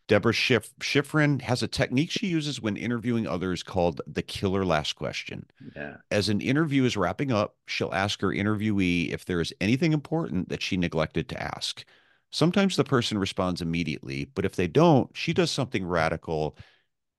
Deborah 0.07 0.33
Schif- 0.33 0.73
Shifrin 0.79 1.39
has 1.41 1.61
a 1.61 1.67
technique 1.67 2.09
she 2.09 2.25
uses 2.25 2.59
when 2.59 2.75
interviewing 2.75 3.27
others 3.27 3.61
called 3.61 4.01
the 4.07 4.23
killer 4.23 4.65
last 4.65 4.93
question. 4.93 5.45
Yeah. 5.75 5.97
As 6.09 6.29
an 6.29 6.41
interview 6.41 6.83
is 6.83 6.97
wrapping 6.97 7.31
up, 7.31 7.55
she'll 7.67 7.93
ask 7.93 8.19
her 8.21 8.29
interviewee 8.29 9.11
if 9.11 9.25
there 9.25 9.39
is 9.39 9.53
anything 9.61 9.93
important 9.93 10.49
that 10.49 10.63
she 10.63 10.77
neglected 10.77 11.29
to 11.29 11.41
ask. 11.41 11.85
Sometimes 12.31 12.75
the 12.75 12.83
person 12.83 13.19
responds 13.19 13.61
immediately, 13.61 14.25
but 14.33 14.45
if 14.45 14.55
they 14.55 14.67
don't, 14.67 15.15
she 15.15 15.31
does 15.31 15.51
something 15.51 15.85
radical. 15.85 16.57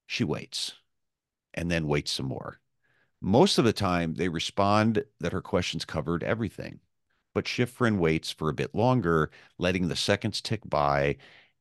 She 0.09 0.25
waits 0.25 0.73
and 1.55 1.71
then 1.71 1.87
waits 1.87 2.11
some 2.11 2.27
more. 2.27 2.59
Most 3.21 3.59
of 3.59 3.65
the 3.65 3.73
time, 3.73 4.15
they 4.15 4.29
respond 4.29 5.05
that 5.21 5.33
her 5.33 5.43
questions 5.43 5.85
covered 5.85 6.23
everything. 6.23 6.81
But 7.35 7.45
Shifrin 7.45 7.99
waits 7.99 8.31
for 8.31 8.49
a 8.49 8.55
bit 8.55 8.75
longer, 8.75 9.31
letting 9.59 9.89
the 9.89 9.97
seconds 9.97 10.41
tick 10.41 10.61
by. 10.65 11.17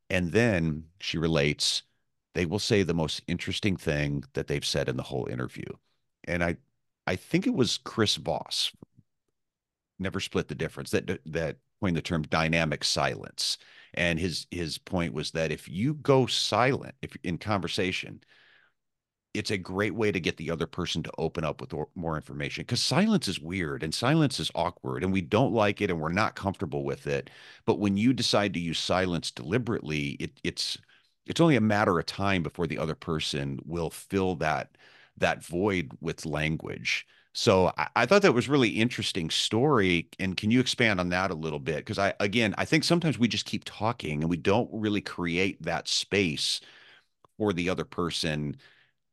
And 0.09 0.31
then 0.31 0.85
she 0.99 1.17
relates, 1.17 1.83
they 2.33 2.45
will 2.45 2.59
say 2.59 2.83
the 2.83 2.93
most 2.93 3.21
interesting 3.27 3.75
thing 3.75 4.23
that 4.33 4.47
they've 4.47 4.65
said 4.65 4.89
in 4.89 4.97
the 4.97 5.03
whole 5.03 5.27
interview. 5.27 5.67
And 6.23 6.43
I, 6.43 6.57
I 7.05 7.15
think 7.15 7.45
it 7.45 7.53
was 7.53 7.77
Chris 7.77 8.15
Voss, 8.15 8.71
never 9.99 10.19
split 10.19 10.47
the 10.47 10.55
difference, 10.55 10.91
that 10.91 11.19
that 11.25 11.57
coined 11.81 11.97
the 11.97 12.01
term 12.01 12.23
dynamic 12.23 12.83
silence. 12.83 13.57
And 13.93 14.19
his 14.19 14.47
his 14.51 14.77
point 14.77 15.13
was 15.13 15.31
that 15.31 15.51
if 15.51 15.67
you 15.67 15.95
go 15.95 16.25
silent 16.25 16.95
if 17.01 17.15
in 17.23 17.37
conversation, 17.37 18.21
it's 19.33 19.51
a 19.51 19.57
great 19.57 19.93
way 19.93 20.11
to 20.11 20.19
get 20.19 20.37
the 20.37 20.49
other 20.49 20.65
person 20.65 21.03
to 21.03 21.11
open 21.17 21.43
up 21.43 21.61
with 21.61 21.73
more 21.95 22.15
information 22.15 22.63
because 22.63 22.81
silence 22.81 23.27
is 23.27 23.39
weird 23.39 23.83
and 23.83 23.93
silence 23.93 24.39
is 24.39 24.51
awkward 24.55 25.03
and 25.03 25.13
we 25.13 25.21
don't 25.21 25.53
like 25.53 25.81
it 25.81 25.91
and 25.91 26.01
we're 26.01 26.09
not 26.11 26.35
comfortable 26.35 26.83
with 26.83 27.05
it. 27.05 27.29
But 27.65 27.79
when 27.79 27.95
you 27.95 28.11
decide 28.13 28.53
to 28.55 28.59
use 28.59 28.79
silence 28.79 29.29
deliberately, 29.31 30.17
it, 30.19 30.31
it's 30.43 30.77
it's 31.27 31.39
only 31.39 31.55
a 31.55 31.61
matter 31.61 31.99
of 31.99 32.05
time 32.07 32.41
before 32.41 32.65
the 32.65 32.79
other 32.79 32.95
person 32.95 33.59
will 33.65 33.91
fill 33.91 34.35
that 34.37 34.75
that 35.17 35.45
void 35.45 35.91
with 36.01 36.25
language. 36.25 37.05
So 37.33 37.71
I, 37.77 37.87
I, 37.95 38.05
thought 38.05 38.23
that 38.23 38.33
was 38.33 38.49
really 38.49 38.69
interesting 38.69 39.29
story. 39.29 40.09
And 40.19 40.35
can 40.35 40.49
you 40.49 40.59
expand 40.59 40.99
on 40.99 41.09
that 41.09 41.29
a 41.29 41.35
little 41.35 41.59
bit? 41.59 41.77
Because 41.77 41.99
I 41.99 42.13
again 42.19 42.55
I 42.57 42.65
think 42.65 42.83
sometimes 42.83 43.19
we 43.19 43.27
just 43.27 43.45
keep 43.45 43.63
talking 43.65 44.21
and 44.21 44.29
we 44.29 44.37
don't 44.37 44.69
really 44.73 45.01
create 45.01 45.61
that 45.63 45.87
space 45.87 46.61
for 47.37 47.53
the 47.53 47.69
other 47.69 47.85
person 47.85 48.57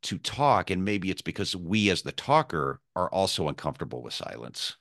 to 0.07 0.19
talk 0.19 0.71
and 0.71 0.85
maybe 0.85 1.11
it's 1.11 1.23
because 1.23 1.55
we 1.57 1.91
as 1.91 2.03
the 2.03 2.13
talker 2.13 2.81
are 2.95 3.11
also 3.11 3.49
uncomfortable 3.49 4.03
with 4.03 4.15
silence. 4.15 4.77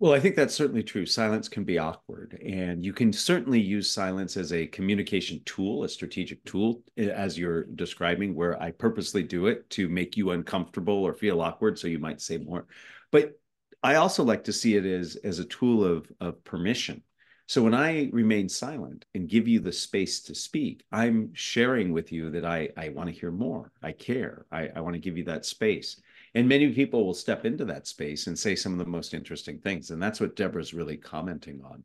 Well 0.00 0.12
i 0.12 0.20
think 0.20 0.34
that's 0.34 0.54
certainly 0.54 0.82
true. 0.82 1.06
Silence 1.06 1.48
can 1.48 1.64
be 1.64 1.78
awkward 1.78 2.38
and 2.44 2.84
you 2.84 2.92
can 2.92 3.12
certainly 3.12 3.60
use 3.60 3.90
silence 3.90 4.36
as 4.36 4.52
a 4.52 4.66
communication 4.66 5.40
tool 5.44 5.84
a 5.84 5.88
strategic 5.88 6.44
tool 6.44 6.82
as 6.96 7.38
you're 7.38 7.64
describing 7.64 8.34
where 8.34 8.60
i 8.60 8.70
purposely 8.70 9.22
do 9.22 9.46
it 9.46 9.70
to 9.70 9.88
make 9.88 10.16
you 10.16 10.32
uncomfortable 10.32 11.02
or 11.04 11.14
feel 11.14 11.40
awkward 11.40 11.78
so 11.78 11.86
you 11.86 11.98
might 11.98 12.20
say 12.20 12.38
more. 12.38 12.66
But 13.12 13.38
i 13.82 13.94
also 13.94 14.24
like 14.24 14.44
to 14.44 14.52
see 14.52 14.76
it 14.76 14.84
as 14.84 15.16
as 15.16 15.38
a 15.38 15.44
tool 15.44 15.84
of 15.84 16.10
of 16.20 16.42
permission 16.44 17.02
so 17.46 17.62
when 17.62 17.74
I 17.74 18.08
remain 18.12 18.48
silent 18.48 19.04
and 19.14 19.28
give 19.28 19.46
you 19.46 19.60
the 19.60 19.72
space 19.72 20.20
to 20.22 20.34
speak, 20.34 20.84
I'm 20.90 21.30
sharing 21.34 21.92
with 21.92 22.10
you 22.10 22.30
that 22.30 22.44
I, 22.44 22.70
I 22.76 22.88
want 22.88 23.10
to 23.10 23.14
hear 23.14 23.30
more. 23.30 23.70
I 23.82 23.92
care. 23.92 24.46
I, 24.50 24.70
I 24.74 24.80
want 24.80 24.94
to 24.94 25.00
give 25.00 25.18
you 25.18 25.24
that 25.24 25.44
space. 25.44 26.00
And 26.34 26.48
many 26.48 26.72
people 26.72 27.04
will 27.04 27.14
step 27.14 27.44
into 27.44 27.66
that 27.66 27.86
space 27.86 28.26
and 28.26 28.38
say 28.38 28.56
some 28.56 28.72
of 28.72 28.78
the 28.78 28.90
most 28.90 29.12
interesting 29.12 29.58
things. 29.58 29.90
And 29.90 30.02
that's 30.02 30.20
what 30.20 30.36
Deborah's 30.36 30.72
really 30.72 30.96
commenting 30.96 31.60
on. 31.62 31.84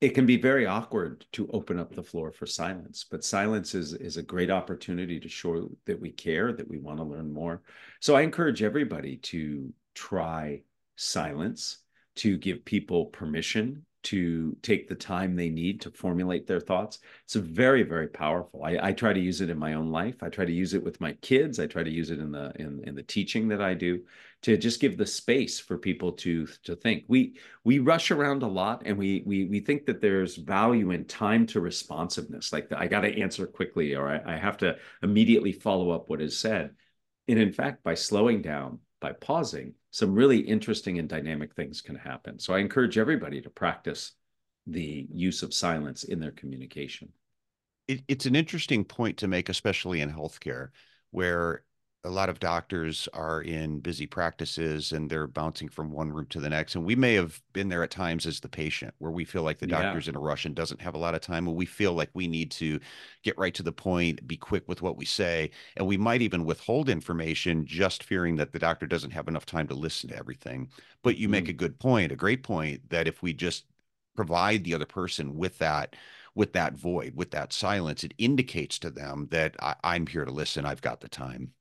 It 0.00 0.10
can 0.10 0.26
be 0.26 0.36
very 0.38 0.66
awkward 0.66 1.26
to 1.32 1.48
open 1.52 1.78
up 1.78 1.94
the 1.94 2.02
floor 2.02 2.30
for 2.32 2.46
silence, 2.46 3.04
but 3.10 3.24
silence 3.24 3.74
is, 3.74 3.94
is 3.94 4.16
a 4.16 4.22
great 4.22 4.50
opportunity 4.50 5.20
to 5.20 5.28
show 5.28 5.70
that 5.86 6.00
we 6.00 6.10
care, 6.10 6.52
that 6.52 6.68
we 6.68 6.78
want 6.78 6.98
to 6.98 7.04
learn 7.04 7.32
more. 7.32 7.62
So 8.00 8.14
I 8.14 8.22
encourage 8.22 8.62
everybody 8.62 9.16
to 9.18 9.72
try 9.94 10.62
silence, 10.96 11.78
to 12.16 12.38
give 12.38 12.64
people 12.64 13.06
permission 13.06 13.84
to 14.06 14.56
take 14.62 14.88
the 14.88 14.94
time 14.94 15.34
they 15.34 15.48
need 15.48 15.80
to 15.80 15.90
formulate 15.90 16.46
their 16.46 16.60
thoughts. 16.60 17.00
It's 17.24 17.34
very, 17.34 17.82
very 17.82 18.06
powerful. 18.06 18.62
I, 18.62 18.78
I, 18.80 18.92
try 18.92 19.12
to 19.12 19.18
use 19.18 19.40
it 19.40 19.50
in 19.50 19.58
my 19.58 19.74
own 19.74 19.90
life. 19.90 20.22
I 20.22 20.28
try 20.28 20.44
to 20.44 20.52
use 20.52 20.74
it 20.74 20.84
with 20.84 21.00
my 21.00 21.12
kids. 21.14 21.58
I 21.58 21.66
try 21.66 21.82
to 21.82 21.90
use 21.90 22.10
it 22.10 22.20
in 22.20 22.30
the 22.30 22.52
in, 22.54 22.84
in 22.84 22.94
the 22.94 23.02
teaching 23.02 23.48
that 23.48 23.60
I 23.60 23.74
do 23.74 24.02
to 24.42 24.56
just 24.56 24.80
give 24.80 24.96
the 24.96 25.06
space 25.06 25.58
for 25.58 25.76
people 25.76 26.12
to 26.12 26.46
to 26.62 26.76
think. 26.76 27.04
We 27.08 27.38
we 27.64 27.80
rush 27.80 28.12
around 28.12 28.44
a 28.44 28.46
lot 28.46 28.82
and 28.86 28.96
we 28.96 29.24
we 29.26 29.46
we 29.46 29.58
think 29.58 29.86
that 29.86 30.00
there's 30.00 30.36
value 30.36 30.92
in 30.92 31.06
time 31.06 31.44
to 31.48 31.60
responsiveness. 31.60 32.52
Like 32.52 32.68
the, 32.68 32.78
I 32.78 32.86
got 32.86 33.00
to 33.00 33.20
answer 33.20 33.44
quickly 33.46 33.96
or 33.96 34.08
I, 34.08 34.34
I 34.34 34.36
have 34.36 34.58
to 34.58 34.76
immediately 35.02 35.52
follow 35.52 35.90
up 35.90 36.08
what 36.08 36.22
is 36.22 36.38
said. 36.38 36.76
And 37.26 37.40
in 37.40 37.52
fact, 37.52 37.82
by 37.82 37.94
slowing 37.94 38.40
down, 38.40 38.78
by 39.00 39.12
pausing, 39.12 39.74
some 39.90 40.14
really 40.14 40.38
interesting 40.38 40.98
and 40.98 41.08
dynamic 41.08 41.54
things 41.54 41.80
can 41.80 41.96
happen. 41.96 42.38
So 42.38 42.54
I 42.54 42.58
encourage 42.58 42.98
everybody 42.98 43.40
to 43.40 43.50
practice 43.50 44.12
the 44.66 45.06
use 45.12 45.42
of 45.42 45.54
silence 45.54 46.04
in 46.04 46.20
their 46.20 46.32
communication. 46.32 47.12
It, 47.88 48.02
it's 48.08 48.26
an 48.26 48.34
interesting 48.34 48.84
point 48.84 49.18
to 49.18 49.28
make, 49.28 49.48
especially 49.48 50.00
in 50.00 50.12
healthcare, 50.12 50.68
where 51.10 51.62
a 52.06 52.10
lot 52.10 52.28
of 52.28 52.38
doctors 52.38 53.08
are 53.12 53.42
in 53.42 53.80
busy 53.80 54.06
practices 54.06 54.92
and 54.92 55.10
they're 55.10 55.26
bouncing 55.26 55.68
from 55.68 55.90
one 55.90 56.12
room 56.12 56.26
to 56.26 56.38
the 56.38 56.48
next. 56.48 56.76
And 56.76 56.84
we 56.84 56.94
may 56.94 57.14
have 57.14 57.42
been 57.52 57.68
there 57.68 57.82
at 57.82 57.90
times 57.90 58.26
as 58.26 58.38
the 58.38 58.48
patient 58.48 58.94
where 58.98 59.10
we 59.10 59.24
feel 59.24 59.42
like 59.42 59.58
the 59.58 59.68
yeah. 59.68 59.82
doctor's 59.82 60.06
in 60.06 60.14
a 60.14 60.20
rush 60.20 60.44
and 60.44 60.54
doesn't 60.54 60.80
have 60.80 60.94
a 60.94 60.98
lot 60.98 61.16
of 61.16 61.20
time. 61.20 61.48
And 61.48 61.56
we 61.56 61.66
feel 61.66 61.94
like 61.94 62.10
we 62.14 62.28
need 62.28 62.52
to 62.52 62.78
get 63.24 63.36
right 63.36 63.52
to 63.54 63.62
the 63.64 63.72
point, 63.72 64.26
be 64.26 64.36
quick 64.36 64.68
with 64.68 64.82
what 64.82 64.96
we 64.96 65.04
say. 65.04 65.50
And 65.76 65.86
we 65.86 65.96
might 65.96 66.22
even 66.22 66.44
withhold 66.44 66.88
information 66.88 67.66
just 67.66 68.04
fearing 68.04 68.36
that 68.36 68.52
the 68.52 68.60
doctor 68.60 68.86
doesn't 68.86 69.10
have 69.10 69.26
enough 69.26 69.44
time 69.44 69.66
to 69.66 69.74
listen 69.74 70.08
to 70.10 70.16
everything. 70.16 70.68
But 71.02 71.18
you 71.18 71.26
mm. 71.26 71.32
make 71.32 71.48
a 71.48 71.52
good 71.52 71.78
point, 71.80 72.12
a 72.12 72.16
great 72.16 72.44
point 72.44 72.88
that 72.90 73.08
if 73.08 73.20
we 73.20 73.32
just 73.32 73.64
provide 74.14 74.62
the 74.62 74.74
other 74.74 74.86
person 74.86 75.36
with 75.36 75.58
that 75.58 75.96
with 76.34 76.52
that 76.52 76.74
void 76.74 77.14
with 77.16 77.30
that 77.30 77.52
silence 77.52 78.04
it 78.04 78.12
indicates 78.18 78.78
to 78.78 78.90
them 78.90 79.26
that 79.30 79.54
I, 79.60 79.74
i'm 79.84 80.06
here 80.06 80.24
to 80.24 80.30
listen 80.30 80.64
i've 80.64 80.82
got 80.82 81.00
the 81.00 81.08
time 81.08 81.52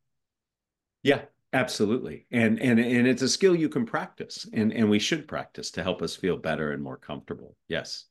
yeah, 1.06 1.22
absolutely. 1.54 2.26
And 2.32 2.60
and 2.60 2.80
and 2.80 3.08
it's 3.08 3.22
a 3.22 3.30
skill 3.30 3.56
you 3.56 3.70
can 3.70 3.86
practice 3.86 4.48
and 4.52 4.74
and 4.74 4.90
we 4.90 4.98
should 4.98 5.28
practice 5.28 5.70
to 5.72 5.84
help 5.84 6.02
us 6.02 6.16
feel 6.16 6.36
better 6.36 6.72
and 6.72 6.82
more 6.82 6.98
comfortable. 6.98 7.56
Yes. 7.68 8.06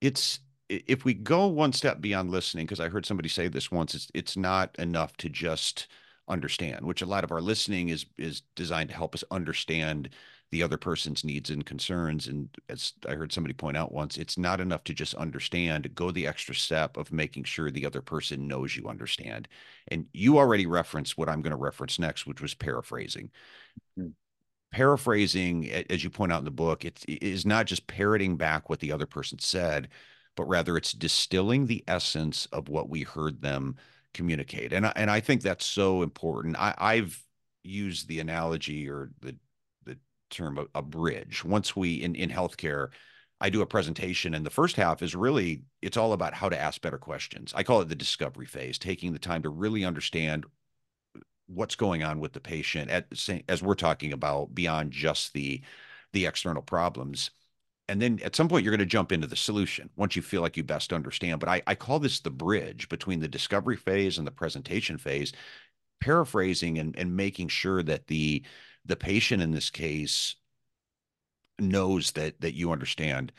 It's 0.00 0.40
if 0.70 1.04
we 1.04 1.12
go 1.12 1.46
one 1.46 1.74
step 1.74 2.00
beyond 2.00 2.30
listening 2.30 2.64
because 2.64 2.80
I 2.80 2.88
heard 2.88 3.04
somebody 3.04 3.28
say 3.28 3.48
this 3.48 3.70
once 3.70 3.94
it's 3.94 4.08
it's 4.14 4.36
not 4.38 4.74
enough 4.78 5.18
to 5.18 5.28
just 5.28 5.86
understand, 6.28 6.84
which 6.86 7.02
a 7.02 7.06
lot 7.06 7.24
of 7.24 7.32
our 7.32 7.40
listening 7.40 7.88
is 7.88 8.06
is 8.16 8.42
designed 8.56 8.90
to 8.90 8.96
help 8.96 9.14
us 9.14 9.24
understand 9.30 10.10
the 10.50 10.62
other 10.62 10.78
person's 10.78 11.24
needs 11.24 11.50
and 11.50 11.66
concerns. 11.66 12.26
And 12.26 12.48
as 12.68 12.94
I 13.06 13.14
heard 13.14 13.32
somebody 13.32 13.52
point 13.52 13.76
out 13.76 13.92
once, 13.92 14.16
it's 14.16 14.38
not 14.38 14.60
enough 14.60 14.82
to 14.84 14.94
just 14.94 15.14
understand, 15.14 15.94
go 15.94 16.10
the 16.10 16.26
extra 16.26 16.54
step 16.54 16.96
of 16.96 17.12
making 17.12 17.44
sure 17.44 17.70
the 17.70 17.84
other 17.84 18.00
person 18.00 18.48
knows 18.48 18.74
you 18.74 18.88
understand. 18.88 19.46
And 19.88 20.06
you 20.12 20.38
already 20.38 20.66
referenced 20.66 21.18
what 21.18 21.28
I'm 21.28 21.42
going 21.42 21.50
to 21.50 21.56
reference 21.56 21.98
next, 21.98 22.26
which 22.26 22.40
was 22.40 22.54
paraphrasing. 22.54 23.30
Mm-hmm. 23.98 24.08
Paraphrasing, 24.72 25.70
as 25.70 26.04
you 26.04 26.10
point 26.10 26.32
out 26.32 26.40
in 26.40 26.44
the 26.44 26.50
book, 26.50 26.84
it 26.84 27.02
is 27.08 27.46
not 27.46 27.66
just 27.66 27.86
parroting 27.86 28.36
back 28.36 28.68
what 28.68 28.80
the 28.80 28.92
other 28.92 29.06
person 29.06 29.38
said, 29.38 29.88
but 30.36 30.44
rather 30.44 30.76
it's 30.76 30.92
distilling 30.92 31.66
the 31.66 31.82
essence 31.88 32.46
of 32.52 32.68
what 32.68 32.88
we 32.88 33.02
heard 33.02 33.40
them 33.40 33.76
communicate. 34.14 34.72
And 34.72 34.86
I, 34.86 34.92
and 34.96 35.10
I 35.10 35.20
think 35.20 35.42
that's 35.42 35.64
so 35.64 36.02
important. 36.02 36.56
I, 36.58 36.74
I've 36.78 37.22
used 37.62 38.08
the 38.08 38.20
analogy 38.20 38.88
or 38.88 39.10
the 39.20 39.36
term 40.30 40.58
a, 40.58 40.66
a 40.78 40.82
bridge. 40.82 41.44
Once 41.44 41.74
we 41.74 41.94
in 41.94 42.14
in 42.14 42.30
healthcare, 42.30 42.88
I 43.40 43.50
do 43.50 43.62
a 43.62 43.66
presentation, 43.66 44.34
and 44.34 44.44
the 44.44 44.50
first 44.50 44.76
half 44.76 45.02
is 45.02 45.14
really 45.14 45.62
it's 45.82 45.96
all 45.96 46.12
about 46.12 46.34
how 46.34 46.48
to 46.48 46.58
ask 46.58 46.80
better 46.80 46.98
questions. 46.98 47.52
I 47.54 47.62
call 47.62 47.80
it 47.80 47.88
the 47.88 47.94
discovery 47.94 48.46
phase, 48.46 48.78
taking 48.78 49.12
the 49.12 49.18
time 49.18 49.42
to 49.42 49.48
really 49.48 49.84
understand 49.84 50.46
what's 51.46 51.76
going 51.76 52.02
on 52.02 52.20
with 52.20 52.32
the 52.32 52.40
patient 52.40 52.90
at, 52.90 53.06
as 53.48 53.62
we're 53.62 53.74
talking 53.74 54.12
about 54.12 54.54
beyond 54.54 54.92
just 54.92 55.32
the 55.32 55.62
the 56.12 56.26
external 56.26 56.62
problems 56.62 57.30
and 57.88 58.00
then 58.00 58.20
at 58.24 58.36
some 58.36 58.48
point 58.48 58.64
you're 58.64 58.72
going 58.72 58.78
to 58.80 58.86
jump 58.86 59.12
into 59.12 59.26
the 59.26 59.36
solution 59.36 59.90
once 59.96 60.14
you 60.14 60.22
feel 60.22 60.42
like 60.42 60.56
you 60.56 60.64
best 60.64 60.92
understand. 60.92 61.40
But 61.40 61.48
I, 61.48 61.62
I 61.66 61.74
call 61.74 61.98
this 61.98 62.20
the 62.20 62.30
bridge 62.30 62.88
between 62.88 63.20
the 63.20 63.28
discovery 63.28 63.76
phase 63.76 64.18
and 64.18 64.26
the 64.26 64.32
presentation 64.32 64.98
phase 64.98 65.32
paraphrasing 66.00 66.78
and, 66.78 66.96
and 66.96 67.16
making 67.16 67.48
sure 67.48 67.82
that 67.82 68.06
the 68.06 68.44
the 68.84 68.96
patient 68.96 69.42
in 69.42 69.50
this 69.50 69.70
case 69.70 70.36
knows 71.58 72.12
that 72.12 72.40
that 72.40 72.54
you 72.54 72.70
understand 72.70 73.32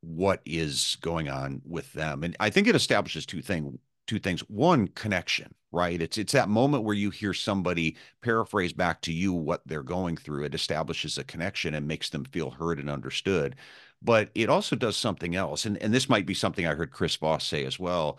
what 0.00 0.40
is 0.44 0.96
going 1.02 1.28
on 1.28 1.60
with 1.64 1.92
them. 1.92 2.24
And 2.24 2.36
i 2.40 2.50
think 2.50 2.66
it 2.66 2.74
establishes 2.74 3.26
two 3.26 3.42
thing 3.42 3.78
two 4.06 4.18
things. 4.18 4.40
One 4.48 4.88
connection 4.88 5.54
right? 5.72 6.00
It's 6.00 6.18
it's 6.18 6.32
that 6.32 6.48
moment 6.48 6.84
where 6.84 6.94
you 6.94 7.10
hear 7.10 7.34
somebody 7.34 7.96
paraphrase 8.22 8.72
back 8.72 9.00
to 9.02 9.12
you 9.12 9.32
what 9.32 9.62
they're 9.66 9.82
going 9.82 10.16
through. 10.16 10.44
It 10.44 10.54
establishes 10.54 11.18
a 11.18 11.24
connection 11.24 11.74
and 11.74 11.86
makes 11.86 12.10
them 12.10 12.24
feel 12.24 12.50
heard 12.50 12.78
and 12.80 12.90
understood. 12.90 13.56
But 14.02 14.30
it 14.34 14.48
also 14.48 14.76
does 14.76 14.96
something 14.96 15.36
else 15.36 15.66
and 15.66 15.76
and 15.82 15.92
this 15.92 16.08
might 16.08 16.26
be 16.26 16.34
something 16.34 16.66
i 16.66 16.74
heard 16.74 16.90
chris 16.90 17.16
voss 17.16 17.46
say 17.46 17.64
as 17.66 17.78
well 17.78 18.18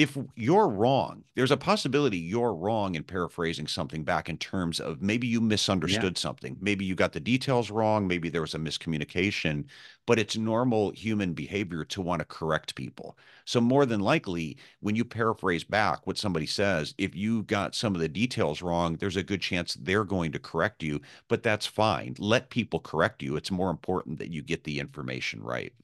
if 0.00 0.16
you're 0.34 0.66
wrong, 0.66 1.24
there's 1.34 1.50
a 1.50 1.58
possibility 1.58 2.16
you're 2.16 2.54
wrong 2.54 2.94
in 2.94 3.02
paraphrasing 3.02 3.66
something 3.66 4.02
back 4.02 4.30
in 4.30 4.38
terms 4.38 4.80
of 4.80 5.02
maybe 5.02 5.26
you 5.26 5.42
misunderstood 5.42 6.16
yeah. 6.16 6.20
something. 6.22 6.56
Maybe 6.58 6.86
you 6.86 6.94
got 6.94 7.12
the 7.12 7.20
details 7.20 7.70
wrong. 7.70 8.08
Maybe 8.08 8.30
there 8.30 8.40
was 8.40 8.54
a 8.54 8.58
miscommunication, 8.58 9.66
but 10.06 10.18
it's 10.18 10.38
normal 10.38 10.90
human 10.92 11.34
behavior 11.34 11.84
to 11.84 12.00
want 12.00 12.20
to 12.20 12.24
correct 12.24 12.76
people. 12.76 13.18
So, 13.44 13.60
more 13.60 13.84
than 13.84 14.00
likely, 14.00 14.56
when 14.80 14.96
you 14.96 15.04
paraphrase 15.04 15.64
back 15.64 16.06
what 16.06 16.16
somebody 16.16 16.46
says, 16.46 16.94
if 16.96 17.14
you 17.14 17.42
got 17.42 17.74
some 17.74 17.94
of 17.94 18.00
the 18.00 18.08
details 18.08 18.62
wrong, 18.62 18.96
there's 18.96 19.16
a 19.16 19.22
good 19.22 19.42
chance 19.42 19.74
they're 19.74 20.04
going 20.04 20.32
to 20.32 20.38
correct 20.38 20.82
you, 20.82 21.02
but 21.28 21.42
that's 21.42 21.66
fine. 21.66 22.14
Let 22.18 22.48
people 22.48 22.80
correct 22.80 23.22
you. 23.22 23.36
It's 23.36 23.50
more 23.50 23.68
important 23.68 24.18
that 24.20 24.32
you 24.32 24.40
get 24.40 24.64
the 24.64 24.80
information 24.80 25.42
right. 25.42 25.74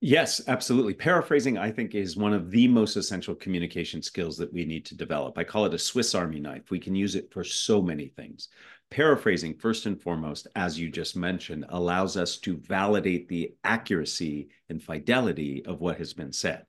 Yes, 0.00 0.42
absolutely. 0.48 0.92
Paraphrasing, 0.92 1.56
I 1.56 1.70
think, 1.70 1.94
is 1.94 2.16
one 2.16 2.34
of 2.34 2.50
the 2.50 2.68
most 2.68 2.96
essential 2.96 3.34
communication 3.34 4.02
skills 4.02 4.36
that 4.36 4.52
we 4.52 4.64
need 4.66 4.84
to 4.86 4.96
develop. 4.96 5.38
I 5.38 5.44
call 5.44 5.64
it 5.64 5.72
a 5.74 5.78
Swiss 5.78 6.14
Army 6.14 6.40
knife. 6.40 6.70
We 6.70 6.78
can 6.78 6.94
use 6.94 7.14
it 7.14 7.32
for 7.32 7.42
so 7.42 7.80
many 7.80 8.08
things. 8.08 8.48
Paraphrasing, 8.90 9.54
first 9.56 9.86
and 9.86 10.00
foremost, 10.00 10.46
as 10.56 10.78
you 10.78 10.90
just 10.90 11.16
mentioned, 11.16 11.64
allows 11.70 12.18
us 12.18 12.36
to 12.38 12.56
validate 12.58 13.28
the 13.28 13.54
accuracy 13.64 14.48
and 14.68 14.82
fidelity 14.82 15.64
of 15.64 15.80
what 15.80 15.96
has 15.98 16.12
been 16.12 16.32
said. 16.32 16.66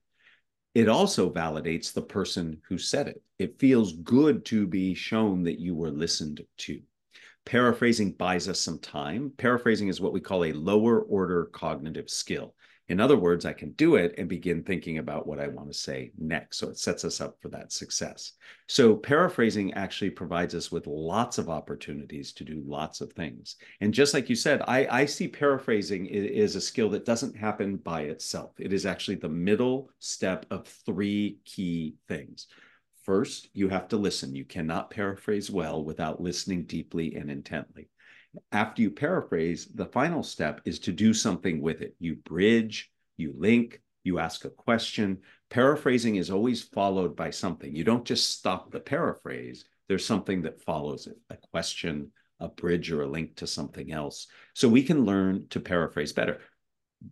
It 0.74 0.88
also 0.88 1.30
validates 1.32 1.94
the 1.94 2.02
person 2.02 2.62
who 2.68 2.78
said 2.78 3.08
it. 3.08 3.22
It 3.38 3.60
feels 3.60 3.94
good 3.94 4.46
to 4.46 4.66
be 4.66 4.94
shown 4.94 5.44
that 5.44 5.60
you 5.60 5.76
were 5.76 5.92
listened 5.92 6.42
to. 6.60 6.82
Paraphrasing 7.46 8.14
buys 8.14 8.48
us 8.50 8.60
some 8.60 8.80
time. 8.80 9.32
Paraphrasing 9.38 9.88
is 9.90 10.02
what 10.02 10.14
we 10.14 10.22
call 10.22 10.46
a 10.46 10.54
lower 10.54 11.02
order 11.02 11.46
cognitive 11.46 12.10
skill. 12.10 12.56
In 12.88 13.00
other 13.00 13.18
words, 13.18 13.46
I 13.46 13.54
can 13.54 13.72
do 13.72 13.96
it 13.96 14.14
and 14.18 14.30
begin 14.30 14.64
thinking 14.64 15.00
about 15.00 15.26
what 15.26 15.40
I 15.40 15.48
want 15.48 15.72
to 15.72 15.78
say 15.78 16.12
next. 16.20 16.58
So 16.58 16.70
it 16.70 16.78
sets 16.78 17.04
us 17.04 17.20
up 17.20 17.38
for 17.42 17.50
that 17.50 17.72
success. 17.72 18.34
So 18.68 18.96
paraphrasing 18.96 19.74
actually 19.74 20.12
provides 20.12 20.54
us 20.54 20.72
with 20.72 20.86
lots 20.86 21.40
of 21.40 21.50
opportunities 21.50 22.32
to 22.34 22.44
do 22.44 22.64
lots 22.66 23.02
of 23.02 23.12
things. 23.14 23.56
And 23.82 23.94
just 23.94 24.14
like 24.14 24.30
you 24.30 24.36
said, 24.36 24.62
I, 24.68 24.88
I 24.92 25.06
see 25.06 25.28
paraphrasing 25.28 26.06
is 26.06 26.56
a 26.56 26.62
skill 26.62 26.90
that 26.90 27.06
doesn't 27.06 27.36
happen 27.36 27.78
by 27.78 28.02
itself. 28.02 28.52
It 28.60 28.72
is 28.72 28.86
actually 28.86 29.16
the 29.16 29.30
middle 29.30 29.90
step 29.98 30.46
of 30.52 30.68
three 30.68 31.40
key 31.44 31.96
things. 32.08 32.48
First, 33.04 33.50
you 33.54 33.70
have 33.70 33.88
to 33.90 33.98
listen. 33.98 34.36
You 34.36 34.46
cannot 34.46 34.92
paraphrase 34.92 35.50
well 35.50 35.84
without 35.84 36.22
listening 36.22 36.64
deeply 36.64 37.16
and 37.16 37.32
intently 37.32 37.90
after 38.52 38.82
you 38.82 38.92
paraphrase, 38.92 39.68
the 39.74 39.86
final 39.86 40.24
step 40.24 40.62
is 40.66 40.80
to 40.80 40.92
do 40.92 41.14
something 41.14 41.62
with 41.62 41.82
it. 41.82 41.96
You 42.00 42.16
bridge, 42.16 42.92
you 43.18 43.34
link, 43.38 43.82
you 44.04 44.20
ask 44.20 44.46
a 44.46 44.50
question. 44.50 45.20
Paraphrasing 45.50 46.16
is 46.16 46.32
always 46.32 46.64
followed 46.64 47.16
by 47.16 47.30
something. 47.30 47.76
You 47.76 47.84
don't 47.84 48.06
just 48.06 48.32
stop 48.38 48.72
the 48.72 48.80
paraphrase, 48.80 49.66
there's 49.88 50.06
something 50.06 50.42
that 50.44 50.64
follows 50.64 51.08
it 51.08 51.18
a 51.30 51.38
question, 51.52 52.12
a 52.40 52.50
bridge, 52.50 52.92
or 52.92 53.04
a 53.04 53.08
link 53.08 53.36
to 53.38 53.48
something 53.48 53.92
else. 53.92 54.28
So 54.54 54.68
we 54.68 54.84
can 54.84 55.06
learn 55.06 55.48
to 55.50 55.60
paraphrase 55.60 56.14
better. 56.14 56.40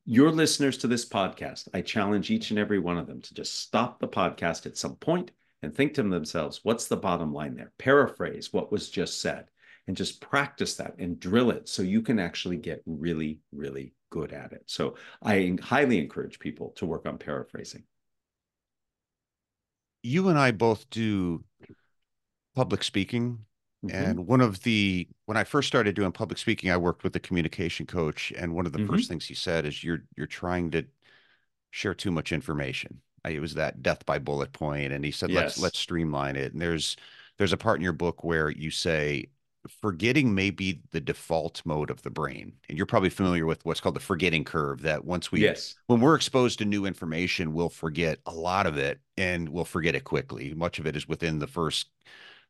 Your 0.05 0.31
listeners 0.31 0.77
to 0.79 0.87
this 0.87 1.07
podcast, 1.07 1.67
I 1.73 1.81
challenge 1.81 2.31
each 2.31 2.49
and 2.49 2.59
every 2.59 2.79
one 2.79 2.97
of 2.97 3.05
them 3.05 3.21
to 3.21 3.33
just 3.33 3.59
stop 3.61 3.99
the 3.99 4.07
podcast 4.07 4.65
at 4.65 4.77
some 4.77 4.95
point 4.95 5.31
and 5.61 5.73
think 5.73 5.93
to 5.93 6.03
themselves, 6.03 6.61
what's 6.63 6.87
the 6.87 6.97
bottom 6.97 7.31
line 7.31 7.55
there? 7.55 7.71
Paraphrase 7.77 8.51
what 8.51 8.71
was 8.71 8.89
just 8.89 9.21
said 9.21 9.45
and 9.87 9.97
just 9.97 10.21
practice 10.21 10.75
that 10.75 10.95
and 10.97 11.19
drill 11.19 11.51
it 11.51 11.67
so 11.67 11.81
you 11.81 12.01
can 12.01 12.19
actually 12.19 12.57
get 12.57 12.81
really, 12.85 13.39
really 13.51 13.93
good 14.09 14.31
at 14.31 14.53
it. 14.53 14.63
So 14.67 14.95
I 15.21 15.57
highly 15.61 15.99
encourage 15.99 16.39
people 16.39 16.69
to 16.77 16.85
work 16.85 17.05
on 17.05 17.17
paraphrasing. 17.17 17.83
You 20.03 20.29
and 20.29 20.37
I 20.37 20.51
both 20.51 20.89
do 20.89 21.43
public 22.55 22.83
speaking. 22.83 23.39
Mm-hmm. 23.85 23.95
And 23.95 24.27
one 24.27 24.39
of 24.39 24.61
the 24.63 25.07
when 25.25 25.35
I 25.35 25.43
first 25.43 25.67
started 25.67 25.95
doing 25.95 26.11
public 26.11 26.37
speaking, 26.37 26.71
I 26.71 26.77
worked 26.77 27.03
with 27.03 27.15
a 27.15 27.19
communication 27.19 27.85
coach, 27.85 28.31
and 28.37 28.53
one 28.53 28.65
of 28.65 28.71
the 28.71 28.79
mm-hmm. 28.79 28.93
first 28.93 29.09
things 29.09 29.25
he 29.25 29.33
said 29.33 29.65
is 29.65 29.83
you're 29.83 30.03
you're 30.15 30.27
trying 30.27 30.71
to 30.71 30.85
share 31.71 31.93
too 31.93 32.11
much 32.11 32.31
information. 32.31 33.01
It 33.27 33.39
was 33.39 33.55
that 33.55 33.81
death 33.81 34.05
by 34.05 34.19
bullet 34.19 34.53
point, 34.53 34.93
and 34.93 35.03
he 35.03 35.11
said 35.11 35.31
yes. 35.31 35.41
let's 35.41 35.59
let's 35.59 35.79
streamline 35.79 36.35
it. 36.35 36.53
And 36.53 36.61
there's 36.61 36.95
there's 37.37 37.53
a 37.53 37.57
part 37.57 37.77
in 37.77 37.83
your 37.83 37.93
book 37.93 38.23
where 38.23 38.49
you 38.49 38.69
say 38.69 39.27
forgetting 39.67 40.33
may 40.33 40.49
be 40.49 40.81
the 40.91 41.01
default 41.01 41.61
mode 41.65 41.89
of 41.89 42.01
the 42.01 42.09
brain. 42.09 42.53
And 42.67 42.77
you're 42.77 42.87
probably 42.87 43.09
familiar 43.09 43.45
with 43.45 43.63
what's 43.65 43.79
called 43.79 43.95
the 43.95 44.01
forgetting 44.01 44.43
curve 44.43 44.81
that 44.81 45.05
once 45.05 45.31
we 45.31 45.41
yes. 45.41 45.75
when 45.87 46.01
we're 46.01 46.15
exposed 46.15 46.59
to 46.59 46.65
new 46.65 46.85
information, 46.85 47.53
we'll 47.53 47.69
forget 47.69 48.19
a 48.25 48.33
lot 48.33 48.65
of 48.65 48.77
it 48.77 48.99
and 49.17 49.49
we'll 49.49 49.65
forget 49.65 49.95
it 49.95 50.03
quickly. 50.03 50.53
Much 50.53 50.79
of 50.79 50.87
it 50.87 50.95
is 50.95 51.07
within 51.07 51.39
the 51.39 51.47
first 51.47 51.87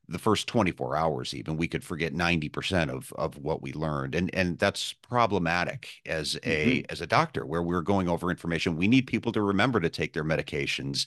the 0.10 0.19
first 0.19 0.47
24 0.47 0.97
hours 0.97 1.34
even 1.34 1.56
we 1.56 1.67
could 1.67 1.84
forget 1.84 2.13
90% 2.13 2.89
of 2.89 3.13
of 3.13 3.38
what 3.38 3.62
we 3.62 3.71
learned 3.71 4.15
and 4.15 4.30
and 4.36 4.60
that's 4.60 4.91
problematic 4.91 5.89
as 6.06 6.36
a 6.43 6.82
mm-hmm. 6.82 6.91
as 6.91 6.99
a 6.99 7.08
doctor 7.08 7.45
where 7.45 7.63
we're 7.63 7.82
going 7.82 8.10
over 8.10 8.30
information 8.30 8.76
we 8.76 8.88
need 8.88 9.08
people 9.08 9.32
to 9.32 9.41
remember 9.41 9.80
to 9.80 9.89
take 9.89 10.12
their 10.12 10.26
medications 10.26 11.06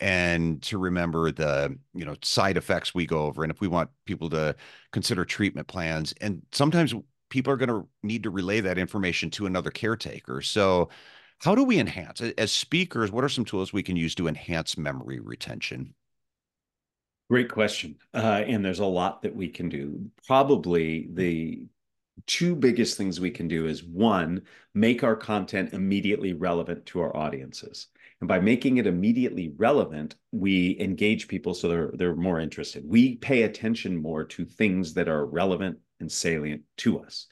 and 0.00 0.62
to 0.62 0.78
remember 0.78 1.30
the 1.30 1.76
you 1.94 2.04
know 2.04 2.14
side 2.22 2.56
effects 2.56 2.94
we 2.94 3.06
go 3.06 3.26
over 3.26 3.42
and 3.42 3.50
if 3.50 3.60
we 3.60 3.68
want 3.68 3.90
people 4.04 4.28
to 4.30 4.54
consider 4.92 5.24
treatment 5.24 5.66
plans 5.66 6.14
and 6.20 6.42
sometimes 6.52 6.94
people 7.30 7.52
are 7.52 7.56
going 7.56 7.68
to 7.68 7.86
need 8.02 8.22
to 8.22 8.30
relay 8.30 8.60
that 8.60 8.78
information 8.78 9.30
to 9.30 9.46
another 9.46 9.70
caretaker. 9.70 10.40
So 10.40 10.88
how 11.38 11.54
do 11.54 11.64
we 11.64 11.78
enhance? 11.78 12.20
As 12.38 12.52
speakers 12.52 13.10
what 13.10 13.24
are 13.24 13.28
some 13.28 13.44
tools 13.44 13.72
we 13.72 13.82
can 13.82 13.96
use 13.96 14.14
to 14.16 14.28
enhance 14.28 14.78
memory 14.78 15.20
retention? 15.20 15.94
Great 17.30 17.50
question. 17.50 17.96
Uh, 18.12 18.44
and 18.46 18.64
there's 18.64 18.80
a 18.80 18.84
lot 18.84 19.22
that 19.22 19.34
we 19.34 19.48
can 19.48 19.68
do. 19.68 20.10
Probably 20.26 21.08
the 21.12 21.66
two 22.26 22.54
biggest 22.54 22.96
things 22.96 23.18
we 23.18 23.30
can 23.30 23.48
do 23.48 23.66
is 23.66 23.82
one 23.82 24.42
make 24.72 25.02
our 25.02 25.16
content 25.16 25.72
immediately 25.72 26.32
relevant 26.32 26.86
to 26.86 27.00
our 27.00 27.16
audiences 27.16 27.88
and 28.24 28.28
by 28.30 28.40
making 28.40 28.78
it 28.78 28.86
immediately 28.86 29.52
relevant, 29.58 30.14
we 30.32 30.80
engage 30.80 31.28
people 31.28 31.52
so 31.52 31.68
they're 31.68 31.90
they're 31.92 32.16
more 32.16 32.40
interested. 32.40 32.82
We 32.82 33.16
pay 33.16 33.42
attention 33.42 33.94
more 34.00 34.24
to 34.24 34.46
things 34.46 34.94
that 34.94 35.08
are 35.08 35.26
relevant 35.26 35.80
and 36.00 36.10
salient 36.10 36.62
to 36.78 37.00
us. 37.00 37.26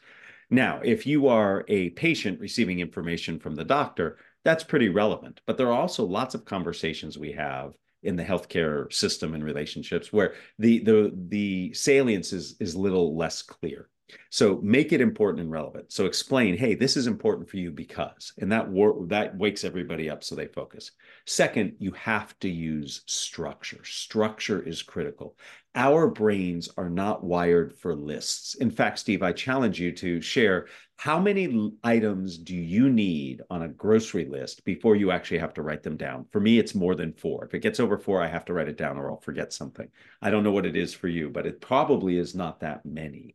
Now, 0.50 0.83
if 0.85 1.07
you 1.07 1.28
are 1.28 1.64
a 1.68 1.88
patient 1.90 2.40
receiving 2.40 2.81
information 2.81 3.38
from 3.38 3.55
the 3.55 3.64
doctor, 3.64 4.18
that's 4.44 4.64
pretty 4.64 4.90
relevant. 4.90 5.40
But 5.46 5.57
there 5.57 5.68
are 5.68 5.81
also 5.81 6.05
lots 6.05 6.35
of 6.35 6.44
conversations 6.44 7.16
we 7.16 7.33
have 7.33 7.72
in 8.02 8.16
the 8.16 8.24
healthcare 8.24 8.92
system 8.92 9.33
and 9.33 9.42
relationships 9.42 10.12
where 10.12 10.35
the 10.59 10.85
the 10.85 11.11
the 11.31 11.72
salience 11.72 12.35
is 12.35 12.57
is 12.61 12.76
little 12.76 13.16
less 13.16 13.40
clear. 13.40 13.88
So 14.31 14.61
make 14.62 14.92
it 14.92 15.01
important 15.01 15.42
and 15.42 15.51
relevant. 15.51 15.92
So 15.92 16.07
explain, 16.07 16.57
hey, 16.57 16.75
this 16.75 16.96
is 16.96 17.07
important 17.07 17.48
for 17.48 17.57
you 17.57 17.70
because, 17.70 18.33
and 18.38 18.51
that 18.53 18.68
war- 18.68 19.07
that 19.09 19.37
wakes 19.37 19.64
everybody 19.64 20.09
up 20.09 20.25
so 20.25 20.35
they 20.35 20.46
focus. 20.46 20.92
Second, 21.27 21.75
you 21.79 21.92
have 21.92 22.38
to 22.40 22.48
use 22.48 23.03
structure. 23.07 23.85
Structure 23.85 24.62
is 24.62 24.83
critical. 24.83 25.37
Our 25.75 26.09
brains 26.09 26.68
are 26.77 26.90
not 26.90 27.25
wired 27.25 27.75
for 27.75 27.94
lists. 27.94 28.55
In 28.57 28.70
fact, 28.70 28.98
Steve, 28.98 29.22
I 29.22 29.33
challenge 29.33 29.81
you 29.81 29.92
to 29.92 30.20
share 30.20 30.66
how 30.96 31.18
many 31.18 31.72
items 31.83 32.38
do 32.38 32.55
you 32.55 32.88
need 32.88 33.42
on 33.51 33.62
a 33.62 33.68
grocery 33.68 34.25
list 34.25 34.64
before 34.64 34.94
you 34.94 35.11
actually 35.11 35.38
have 35.38 35.55
to 35.55 35.62
write 35.62 35.83
them 35.83 35.96
down? 35.96 36.27
For 36.31 36.40
me, 36.40 36.59
it's 36.59 36.75
more 36.75 36.94
than 36.94 37.12
four. 37.12 37.44
If 37.44 37.55
it 37.55 37.59
gets 37.61 37.81
over 37.81 37.98
four, 37.98 38.22
I 38.22 38.29
have 38.29 38.44
to 38.44 38.53
write 38.53 38.68
it 38.68 38.77
down 38.77 38.98
or 38.98 39.11
I'll 39.11 39.20
forget 39.20 39.53
something. 39.53 39.88
I 40.20 40.31
don't 40.31 40.44
know 40.44 40.53
what 40.53 40.66
it 40.66 40.77
is 40.77 40.94
for 40.94 41.09
you, 41.09 41.29
but 41.29 41.46
it 41.46 41.61
probably 41.61 42.18
is 42.18 42.35
not 42.35 42.61
that 42.61 42.87
many. 42.87 43.35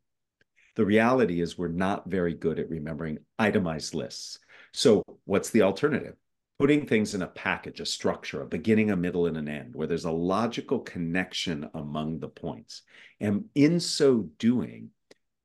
The 0.78 0.86
reality 0.86 1.42
is 1.42 1.58
we're 1.58 1.70
not 1.70 2.08
very 2.08 2.36
good 2.36 2.60
at 2.60 2.70
remembering 2.70 3.18
itemized 3.40 3.96
lists. 3.96 4.38
So 4.74 5.02
what's 5.26 5.50
the 5.50 5.64
alternative? 5.64 6.16
Putting 6.60 6.86
things 6.86 7.16
in 7.16 7.24
a 7.24 7.28
package, 7.28 7.80
a 7.80 7.86
structure, 7.86 8.42
a 8.42 8.46
beginning, 8.46 8.92
a 8.92 8.96
middle, 8.96 9.26
and 9.26 9.38
an 9.38 9.48
end, 9.48 9.74
where 9.74 9.88
there's 9.88 10.06
a 10.06 10.12
logical 10.12 10.80
connection 10.82 11.68
among 11.74 12.20
the 12.20 12.28
points. 12.28 12.84
And 13.20 13.46
in 13.56 13.80
so 13.80 14.30
doing, 14.38 14.92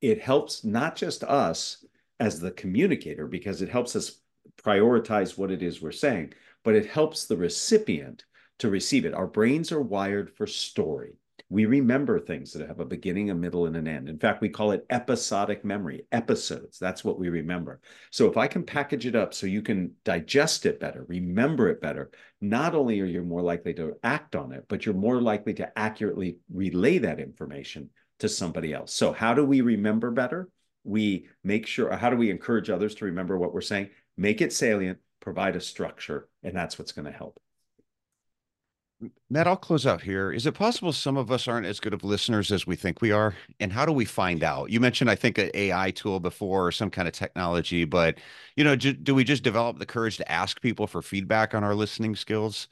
it 0.03 0.21
helps 0.21 0.65
not 0.65 0.97
just 0.97 1.25
us 1.25 1.83
as 2.21 2.39
the 2.39 2.51
communicator, 2.51 3.27
because 3.27 3.63
it 3.63 3.71
helps 3.71 3.97
us 3.97 4.21
prioritize 4.63 5.39
what 5.39 5.51
it 5.51 5.63
is 5.63 5.81
we're 5.81 5.93
saying, 5.93 6.35
but 6.63 6.75
it 6.75 6.85
helps 6.85 7.25
the 7.25 7.39
recipient 7.39 8.27
to 8.59 8.69
receive 8.69 9.07
it. 9.07 9.15
Our 9.15 9.27
brains 9.27 9.73
are 9.73 9.81
wired 9.81 10.31
for 10.37 10.47
story. 10.47 11.15
We 11.53 11.67
remember 11.67 12.19
things 12.19 12.55
that 12.55 12.67
have 12.67 12.81
a 12.81 12.85
beginning, 12.87 13.29
a 13.29 13.35
middle, 13.35 13.67
and 13.67 13.77
an 13.77 13.87
end. 13.87 14.09
In 14.09 14.19
fact, 14.19 14.41
we 14.41 14.49
call 14.49 14.71
it 14.71 14.87
episodic 14.89 15.67
memory, 15.67 16.07
episodes. 16.11 16.79
That's 16.79 17.05
what 17.05 17.19
we 17.19 17.29
remember. 17.29 17.83
So 18.11 18.27
if 18.27 18.39
I 18.39 18.47
can 18.47 18.65
package 18.65 19.05
it 19.05 19.15
up 19.15 19.35
so 19.35 19.47
you 19.47 19.61
can 19.61 19.93
digest 20.03 20.65
it 20.65 20.81
better, 20.81 21.05
remember 21.09 21.69
it 21.69 21.83
better, 21.83 22.11
not 22.41 22.75
only 22.75 22.99
are 23.03 23.05
you 23.05 23.23
more 23.23 23.43
likely 23.43 23.75
to 23.75 23.99
act 24.03 24.35
on 24.35 24.53
it, 24.53 24.65
but 24.67 24.87
you're 24.87 24.95
more 24.95 25.21
likely 25.21 25.53
to 25.53 25.79
accurately 25.79 26.39
relay 26.51 26.97
that 26.97 27.21
information 27.21 27.91
to 28.21 28.31
somebody 28.31 28.73
else. 28.73 28.95
So 28.95 29.13
how 29.13 29.35
do 29.35 29.45
we 29.45 29.61
remember 29.61 30.11
better? 30.11 30.49
We 30.85 31.29
make 31.45 31.67
sure, 31.67 31.95
how 31.95 32.09
do 32.09 32.17
we 32.17 32.31
encourage 32.31 32.71
others 32.71 32.95
to 32.95 33.05
remember 33.05 33.37
what 33.37 33.53
we're 33.53 33.61
saying? 33.61 33.91
Make 34.17 34.41
it 34.41 34.55
salient, 34.55 35.01
provide 35.21 35.55
a 35.57 35.61
structure, 35.61 36.31
and 36.43 36.57
that's 36.57 36.79
what's 36.79 36.93
going 36.93 37.13
to 37.13 37.13
help. 37.13 37.39
Matt, 39.31 39.47
I'll 39.47 39.57
close 39.57 39.87
out 39.87 40.03
here. 40.03 40.31
Is 40.31 40.47
it 40.47 40.53
possible 40.53 40.93
some 40.93 41.17
of 41.17 41.31
us 41.31 41.49
aren't 41.49 41.67
as 41.67 41.81
good 41.81 41.95
of 41.95 42.05
listeners 42.05 42.53
as 42.53 42.67
we 42.67 42.77
think 42.77 43.01
we 43.01 43.11
are? 43.11 43.35
And 43.59 43.73
how 43.73 43.85
do 43.85 43.93
we 43.93 44.05
find 44.05 44.45
out? 44.45 44.71
You 44.71 44.81
mentioned, 44.81 45.11
I 45.11 45.15
think, 45.15 45.39
an 45.39 45.51
AI 45.55 45.91
tool 45.91 46.21
before 46.21 46.67
or 46.67 46.73
some 46.73 46.91
kind 46.91 47.09
of 47.09 47.15
technology, 47.15 47.85
but 47.85 48.19
you 48.57 48.65
know, 48.65 48.77
do 48.77 49.15
we 49.15 49.25
just 49.25 49.43
develop 49.43 49.79
the 49.79 49.87
courage 49.87 50.17
to 50.19 50.31
ask 50.31 50.61
people 50.61 50.87
for 50.87 51.03
feedback 51.03 51.55
on 51.55 51.65
our 51.65 51.75
listening 51.75 52.15
skills? 52.15 52.69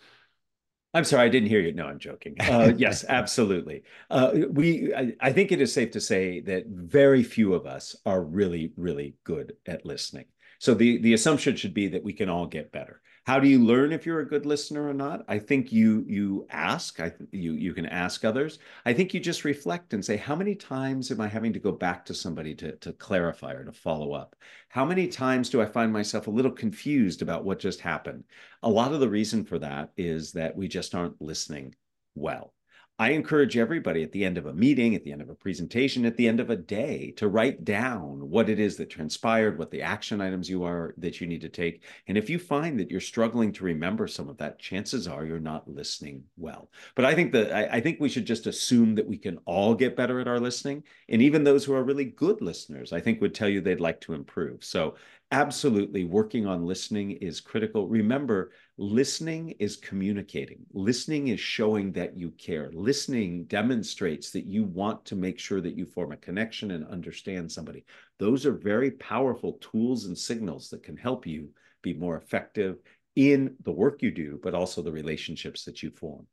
I'm 0.93 1.05
sorry, 1.05 1.27
I 1.27 1.29
didn't 1.29 1.49
hear 1.49 1.61
you. 1.61 1.73
No, 1.73 1.87
I'm 1.87 2.01
joking. 2.01 2.35
Uh, 2.41 2.73
yes, 2.77 3.05
absolutely. 3.09 3.85
Uh, 4.11 4.33
we, 4.51 4.93
I, 4.95 5.15
I, 5.21 5.33
think 5.33 5.53
it 5.53 5.61
is 5.61 5.73
safe 5.73 5.93
to 5.93 6.01
say 6.01 6.41
that 6.41 6.67
very 6.67 7.23
few 7.23 7.55
of 7.55 7.65
us 7.65 7.95
are 8.05 8.23
really, 8.23 8.73
really 8.77 9.15
good 9.23 9.53
at 9.67 9.87
listening. 9.87 10.25
So 10.59 10.75
the 10.75 10.99
the 10.99 11.15
assumption 11.15 11.55
should 11.57 11.75
be 11.75 11.89
that 11.89 12.03
we 12.03 12.13
can 12.13 12.29
all 12.29 12.47
get 12.47 12.73
better. 12.73 13.01
How 13.27 13.39
do 13.41 13.49
you 13.49 13.65
learn 13.65 13.93
if 13.93 14.05
you're 14.07 14.21
a 14.21 14.29
good 14.29 14.45
listener 14.47 14.89
or 14.89 14.93
not? 14.95 15.25
I 15.29 15.39
think 15.39 15.73
you 15.73 16.05
you 16.09 16.47
ask. 16.51 17.01
I 17.01 17.13
you 17.33 17.53
you 17.53 17.73
can 17.75 17.87
ask 17.87 18.25
others. 18.25 18.59
I 18.85 18.93
think 18.93 19.15
you 19.15 19.21
just 19.21 19.45
reflect 19.45 19.95
and 19.95 20.05
say, 20.05 20.17
how 20.17 20.35
many 20.37 20.55
times 20.55 21.11
am 21.11 21.21
I 21.21 21.29
having 21.29 21.53
to 21.53 21.59
go 21.59 21.73
back 21.73 22.05
to 22.07 22.15
somebody 22.15 22.55
to 22.57 22.77
to 22.77 22.93
clarify 22.95 23.53
or 23.53 23.65
to 23.65 23.73
follow 23.73 24.13
up? 24.13 24.37
How 24.69 24.85
many 24.85 25.07
times 25.09 25.49
do 25.51 25.63
I 25.63 25.67
find 25.67 25.93
myself 25.93 26.27
a 26.27 26.31
little 26.31 26.51
confused 26.53 27.23
about 27.23 27.45
what 27.45 27.59
just 27.59 27.81
happened? 27.81 28.25
A 28.63 28.71
lot 28.71 28.93
of 28.93 29.01
the 29.01 29.09
reason 29.09 29.45
for 29.45 29.59
that 29.61 29.93
is 29.97 30.33
that 30.33 30.57
we 30.57 30.69
just 30.69 30.95
aren't 30.95 31.21
listening 31.23 31.75
well. 32.15 32.55
I 33.01 33.13
encourage 33.13 33.57
everybody 33.57 34.03
at 34.03 34.13
the 34.13 34.27
end 34.27 34.37
of 34.37 34.45
a 34.45 34.53
meeting, 34.53 34.95
at 34.95 35.05
the 35.05 35.13
end 35.13 35.23
of 35.23 35.31
a 35.31 35.35
presentation, 35.35 36.05
at 36.05 36.19
the 36.19 36.29
end 36.29 36.39
of 36.39 36.51
a 36.51 36.57
day 36.57 37.13
to 37.13 37.29
write 37.29 37.65
down 37.65 38.29
what 38.29 38.51
it 38.51 38.61
is 38.61 38.77
that 38.77 38.91
transpired, 38.91 39.59
what 39.59 39.71
the 39.71 39.81
action 39.81 40.21
items 40.21 40.51
you 40.51 40.65
are 40.65 40.93
that 40.99 41.19
you 41.19 41.27
need 41.27 41.41
to 41.41 41.49
take. 41.49 41.83
And 42.09 42.19
if 42.19 42.29
you 42.29 42.39
find 42.39 42.79
that 42.79 42.91
you're 42.91 43.01
struggling 43.01 43.53
to 43.53 43.65
remember 43.65 44.07
some 44.07 44.29
of 44.29 44.37
that, 44.37 44.59
chances 44.59 45.09
are 45.09 45.25
you're 45.25 45.41
not 45.41 45.67
listening 45.67 46.25
well. 46.37 46.69
But 46.95 47.07
I 47.07 47.15
think 47.15 47.33
that 47.33 47.51
I, 47.51 47.79
I 47.79 47.81
think 47.81 48.01
we 48.01 48.11
should 48.11 48.27
just 48.27 48.47
assume 48.47 48.95
that 48.97 49.09
we 49.09 49.17
can 49.17 49.39
all 49.47 49.75
get 49.75 49.97
better 49.97 50.21
at 50.21 50.29
our 50.29 50.39
listening. 50.39 50.85
And 51.09 51.23
even 51.23 51.43
those 51.43 51.65
who 51.65 51.73
are 51.73 51.83
really 51.83 52.05
good 52.05 52.43
listeners, 52.43 52.93
I 52.93 53.01
think 53.01 53.23
would 53.23 53.35
tell 53.35 53.49
you 53.49 53.63
they'd 53.63 53.81
like 53.81 54.03
to 54.03 54.13
improve. 54.13 54.63
So 54.63 54.97
absolutely 55.33 56.05
working 56.05 56.47
on 56.47 56.67
listening 56.67 57.13
is 57.13 57.41
critical. 57.41 57.87
Remember, 57.87 58.51
listening 58.77 59.51
is 59.59 59.77
communicating. 59.77 60.59
Listening 60.73 61.29
is 61.29 61.39
showing 61.39 61.93
that 61.93 62.17
you 62.17 62.31
care. 62.33 62.71
Listening 62.73 63.45
demonstrates 63.45 64.31
that 64.33 64.47
you 64.47 64.65
want 64.65 65.05
to 65.05 65.17
make 65.17 65.39
sure 65.39 65.61
that 65.61 65.77
you 65.77 65.87
form 65.87 66.13
a 66.13 66.17
connection 66.17 66.73
and 66.73 66.87
understand 66.87 67.51
somebody. 67.51 67.85
Those 68.19 68.45
are 68.45 68.53
very 68.53 68.91
powerful 68.93 69.55
tools 69.61 70.07
and 70.07 70.19
signals 70.19 70.69
that 70.71 70.83
can 70.83 70.97
help 70.97 71.27
you 71.27 71.51
be 71.83 71.95
more 71.95 72.17
effective 72.17 72.79
in 73.17 73.55
the 73.65 73.73
work 73.73 74.03
you 74.03 74.11
do, 74.11 74.39
but 74.43 74.55
also 74.55 74.83
the 74.83 74.93
relationships 74.93 75.65
that 75.65 75.83
you 75.83 75.91
form. 75.91 76.27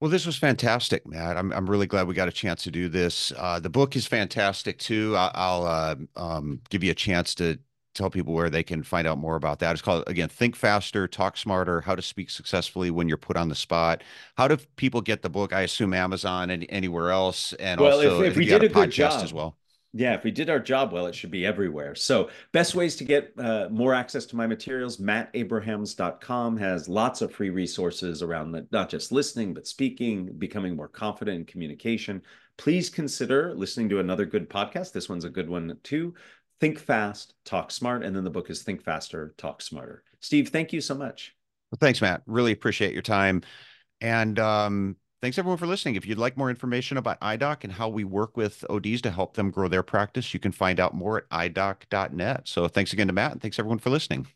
Well, 0.00 0.10
this 0.10 0.26
was 0.26 0.36
fantastic, 0.36 1.06
Matt. 1.06 1.38
I'm 1.38 1.52
I'm 1.52 1.68
really 1.68 1.86
glad 1.86 2.06
we 2.06 2.14
got 2.14 2.28
a 2.28 2.32
chance 2.32 2.62
to 2.64 2.70
do 2.70 2.88
this. 2.88 3.32
Uh, 3.36 3.58
the 3.58 3.70
book 3.70 3.96
is 3.96 4.06
fantastic 4.06 4.78
too. 4.78 5.16
I, 5.16 5.30
I'll 5.34 5.64
uh, 5.64 5.96
um, 6.16 6.60
give 6.68 6.84
you 6.84 6.90
a 6.90 6.94
chance 6.94 7.34
to 7.36 7.58
tell 7.94 8.10
people 8.10 8.34
where 8.34 8.50
they 8.50 8.62
can 8.62 8.82
find 8.82 9.08
out 9.08 9.16
more 9.16 9.36
about 9.36 9.58
that. 9.60 9.72
It's 9.72 9.80
called 9.80 10.04
again, 10.06 10.28
Think 10.28 10.54
Faster, 10.54 11.08
Talk 11.08 11.38
Smarter: 11.38 11.80
How 11.80 11.94
to 11.94 12.02
Speak 12.02 12.28
Successfully 12.28 12.90
When 12.90 13.08
You're 13.08 13.16
Put 13.16 13.38
on 13.38 13.48
the 13.48 13.54
Spot. 13.54 14.04
How 14.36 14.46
do 14.48 14.58
people 14.76 15.00
get 15.00 15.22
the 15.22 15.30
book? 15.30 15.54
I 15.54 15.62
assume 15.62 15.94
Amazon 15.94 16.50
and 16.50 16.66
anywhere 16.68 17.10
else, 17.10 17.54
and 17.54 17.80
well, 17.80 17.94
also 17.94 18.20
if, 18.22 18.32
if 18.32 18.36
we 18.36 18.44
did 18.44 18.64
a, 18.64 18.66
a 18.66 18.68
good 18.68 18.90
job 18.90 19.24
as 19.24 19.32
well. 19.32 19.56
Yeah, 19.98 20.12
if 20.12 20.24
we 20.24 20.30
did 20.30 20.50
our 20.50 20.58
job 20.60 20.92
well, 20.92 21.06
it 21.06 21.14
should 21.14 21.30
be 21.30 21.46
everywhere. 21.46 21.94
So, 21.94 22.28
best 22.52 22.74
ways 22.74 22.96
to 22.96 23.04
get 23.04 23.32
uh, 23.38 23.68
more 23.70 23.94
access 23.94 24.26
to 24.26 24.36
my 24.36 24.46
materials, 24.46 24.98
mattabrahams.com 24.98 26.58
has 26.58 26.86
lots 26.86 27.22
of 27.22 27.32
free 27.32 27.48
resources 27.48 28.22
around 28.22 28.52
the, 28.52 28.66
not 28.72 28.90
just 28.90 29.10
listening, 29.10 29.54
but 29.54 29.66
speaking, 29.66 30.34
becoming 30.36 30.76
more 30.76 30.88
confident 30.88 31.38
in 31.38 31.44
communication. 31.46 32.20
Please 32.58 32.90
consider 32.90 33.54
listening 33.54 33.88
to 33.88 33.98
another 34.00 34.26
good 34.26 34.50
podcast. 34.50 34.92
This 34.92 35.08
one's 35.08 35.24
a 35.24 35.30
good 35.30 35.48
one 35.48 35.78
too. 35.82 36.12
Think 36.60 36.78
Fast, 36.78 37.32
Talk 37.46 37.70
Smart. 37.70 38.04
And 38.04 38.14
then 38.14 38.24
the 38.24 38.30
book 38.30 38.50
is 38.50 38.62
Think 38.62 38.82
Faster, 38.82 39.34
Talk 39.38 39.62
Smarter. 39.62 40.02
Steve, 40.20 40.50
thank 40.50 40.74
you 40.74 40.82
so 40.82 40.94
much. 40.94 41.34
Well, 41.70 41.78
thanks, 41.80 42.02
Matt. 42.02 42.20
Really 42.26 42.52
appreciate 42.52 42.92
your 42.92 43.00
time. 43.00 43.40
And 44.02 44.38
um, 44.38 44.96
Thanks 45.26 45.38
everyone 45.38 45.58
for 45.58 45.66
listening. 45.66 45.96
If 45.96 46.06
you'd 46.06 46.18
like 46.18 46.36
more 46.36 46.50
information 46.50 46.98
about 46.98 47.18
iDoc 47.18 47.64
and 47.64 47.72
how 47.72 47.88
we 47.88 48.04
work 48.04 48.36
with 48.36 48.64
ODs 48.70 49.00
to 49.00 49.10
help 49.10 49.34
them 49.34 49.50
grow 49.50 49.66
their 49.66 49.82
practice, 49.82 50.32
you 50.32 50.38
can 50.38 50.52
find 50.52 50.78
out 50.78 50.94
more 50.94 51.18
at 51.18 51.52
idoc.net. 51.52 52.46
So 52.46 52.68
thanks 52.68 52.92
again 52.92 53.08
to 53.08 53.12
Matt 53.12 53.32
and 53.32 53.42
thanks 53.42 53.58
everyone 53.58 53.80
for 53.80 53.90
listening. 53.90 54.28